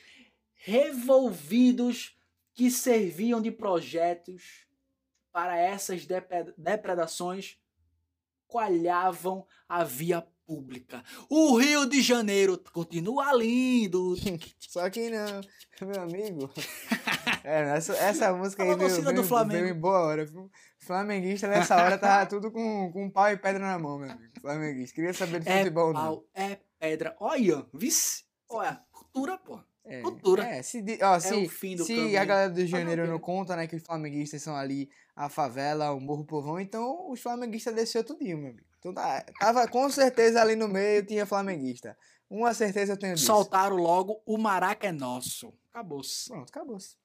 [0.68, 2.14] revolvidos
[2.54, 4.68] que serviam de projetos
[5.32, 6.06] para essas
[6.58, 7.58] depredações
[8.48, 11.02] coalhavam a via pública.
[11.30, 14.16] O Rio de Janeiro continua lindo.
[14.60, 15.42] Só que não,
[15.88, 16.52] meu amigo.
[17.46, 19.62] É, essa, essa música aí veio, veio, do Flamengo.
[19.62, 20.30] veio em boa hora.
[20.80, 24.34] Flamenguista nessa hora tava tudo com, com pau e pedra na mão, meu amigo.
[24.42, 24.96] Flamenguista.
[24.96, 26.44] Queria saber de é futebol, pau, não.
[26.44, 27.16] É pedra.
[27.22, 28.26] Olha, vice.
[28.50, 29.62] Olha, cultura, pô.
[29.90, 30.44] É, cultura.
[30.44, 33.84] É, se, ó, é se, se a galera do Janeiro não conta, né, que os
[33.84, 38.68] flamenguistas são ali a favela, o Morro Povão, então os flamenguistas desceu tudinho, meu amigo.
[38.80, 41.98] Então tá, tava com certeza ali no meio tinha flamenguista.
[42.30, 43.26] Uma certeza eu tenho disso.
[43.26, 45.54] Soltaram logo o Maraca é nosso.
[45.72, 46.30] Acabou-se.
[46.30, 46.96] Pronto, acabou-se.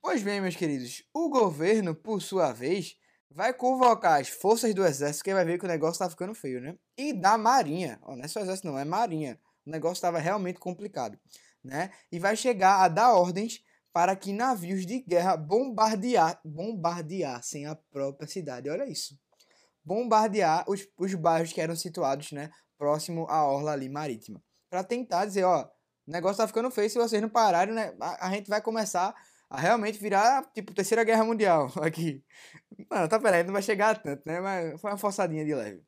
[0.00, 2.96] Pois bem, meus queridos, o governo, por sua vez,
[3.30, 6.60] vai convocar as forças do exército, que vai ver que o negócio tá ficando feio,
[6.60, 6.74] né?
[6.98, 8.00] E da marinha.
[8.02, 9.38] Ó, não é só exército não, é marinha.
[9.64, 11.16] O negócio estava realmente complicado
[11.64, 11.90] né?
[12.10, 18.26] E vai chegar a dar ordens para que navios de guerra bombardear, bombardeassem a própria
[18.26, 18.70] cidade.
[18.70, 19.18] Olha isso.
[19.84, 24.42] Bombardear os, os bairros que eram situados, né, próximo à orla ali marítima.
[24.70, 25.68] Para tentar dizer, ó,
[26.06, 29.14] o negócio tá ficando feio, se vocês não pararem, né, a, a gente vai começar
[29.50, 32.24] a realmente virar, tipo, terceira guerra mundial aqui.
[32.90, 35.82] Não, tá peraí, não vai chegar a tanto, né, mas foi uma forçadinha de leve.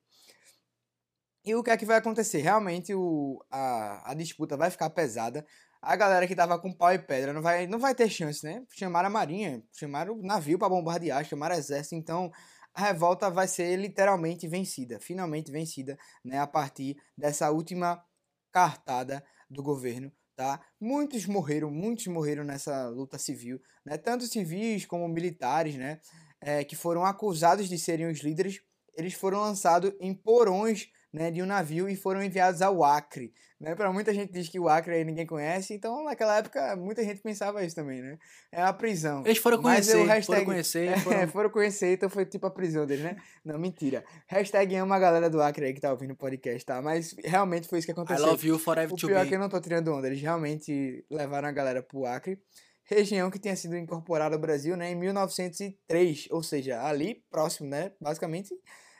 [1.44, 2.40] E o que é que vai acontecer?
[2.40, 5.44] Realmente o, a, a disputa vai ficar pesada.
[5.82, 8.64] A galera que tava com pau e pedra não vai, não vai ter chance, né?
[8.70, 12.32] Chamaram a marinha, chamaram o navio para bombardear, chamaram o exército, então
[12.72, 18.02] a revolta vai ser literalmente vencida, finalmente vencida, né, a partir dessa última
[18.50, 20.60] cartada do governo, tá?
[20.80, 23.98] Muitos morreram, muitos morreram nessa luta civil, né?
[23.98, 26.00] Tanto civis como militares, né,
[26.40, 28.60] é, que foram acusados de serem os líderes,
[28.96, 33.32] eles foram lançados em porões né, de um navio e foram enviados ao Acre.
[33.60, 33.76] Né?
[33.76, 37.22] Para muita gente diz que o Acre aí ninguém conhece, então naquela época muita gente
[37.22, 38.18] pensava isso também, né?
[38.50, 39.22] É uma prisão.
[39.24, 40.88] Eles foram conhecer, Mas hashtag, foram conhecer.
[40.90, 41.28] É, foram...
[41.28, 43.16] foram conhecer, então foi tipo a prisão deles, né?
[43.44, 44.04] Não, mentira.
[44.26, 46.82] Hashtag ama a galera do Acre aí que tá ouvindo o podcast, tá?
[46.82, 48.26] Mas realmente foi isso que aconteceu.
[48.26, 51.06] I love you forever o pior é que eu não tô tirando onda, eles realmente
[51.08, 52.40] levaram a galera pro Acre.
[52.82, 57.92] Região que tinha sido incorporada ao Brasil, né, em 1903, ou seja, ali próximo, né,
[58.00, 58.52] basicamente,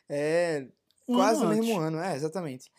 [0.09, 0.69] é,
[1.09, 2.71] um Quase no mesmo ano, é, exatamente.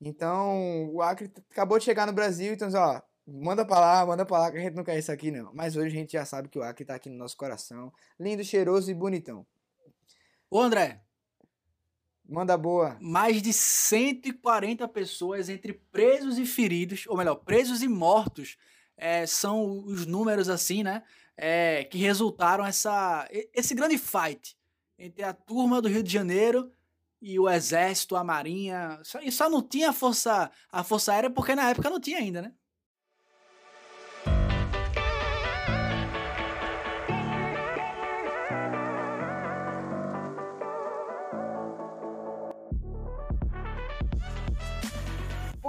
[0.00, 4.38] Então, o Acre acabou de chegar no Brasil, então, ó, manda pra lá, manda pra
[4.38, 5.52] lá, que a gente não quer isso aqui, não.
[5.54, 7.92] Mas hoje a gente já sabe que o Acre tá aqui no nosso coração.
[8.18, 9.46] Lindo, cheiroso e bonitão.
[10.50, 11.02] Ô, André.
[12.28, 12.96] Manda boa.
[13.00, 18.56] Mais de 140 pessoas entre presos e feridos, ou melhor, presos e mortos,
[18.96, 21.04] é, são os números assim, né?
[21.36, 24.56] É, que resultaram essa, esse grande fight
[24.98, 26.70] entre a turma do Rio de Janeiro
[27.20, 31.30] e o exército, a marinha, só, e só não tinha a força, a força aérea
[31.30, 32.52] porque na época não tinha ainda, né?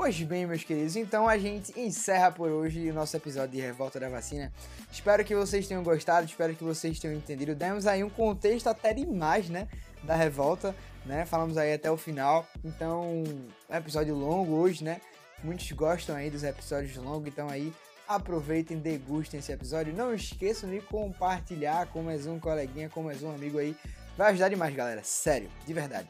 [0.08, 4.00] Pois bem, meus queridos, então a gente encerra por hoje o nosso episódio de Revolta
[4.00, 4.54] da Vacina.
[4.90, 7.54] Espero que vocês tenham gostado, espero que vocês tenham entendido.
[7.54, 9.68] Demos aí um contexto até demais, né?
[10.04, 10.76] Da revolta,
[11.06, 11.26] né?
[11.26, 12.48] Falamos aí até o final.
[12.64, 13.24] Então,
[13.70, 15.02] é um episódio longo hoje, né?
[15.44, 17.74] Muitos gostam aí dos episódios longos, então aí
[18.08, 19.94] aproveitem, degustem esse episódio.
[19.94, 23.76] Não esqueçam de compartilhar com mais um coleguinha, com mais um amigo aí.
[24.18, 25.02] Vai ajudar demais, galera.
[25.04, 26.08] Sério, de verdade.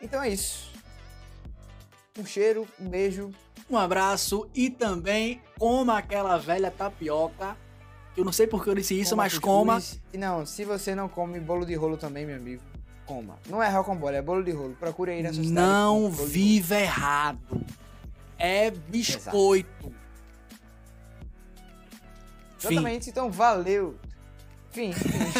[0.00, 0.72] Então é isso.
[2.18, 3.30] Um cheiro, um beijo.
[3.70, 7.56] Um abraço e também coma aquela velha tapioca.
[8.16, 9.82] Eu não sei porque eu disse isso, mas coma.
[10.12, 12.62] E não, se você não come bolo de rolo também, meu amigo,
[13.06, 13.38] coma.
[13.48, 14.74] Não é rocambole, é bolo de rolo.
[14.78, 15.66] Procure aí na sua cidade.
[15.66, 17.64] Não viva errado.
[18.38, 19.68] É biscoito.
[19.86, 20.04] Exato.
[22.60, 23.98] Exatamente, então valeu.
[24.70, 24.90] Fim,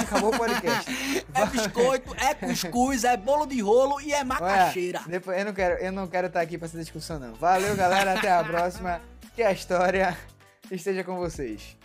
[0.00, 0.90] acabou o podcast.
[1.34, 5.02] é biscoito, é cuscuz, é bolo de rolo e é macaxeira.
[5.08, 7.34] Depois, eu não quero, eu não quero estar aqui para essa discussão não.
[7.34, 9.00] Valeu, galera, até a próxima.
[9.34, 10.16] Que a história
[10.70, 11.76] esteja com vocês.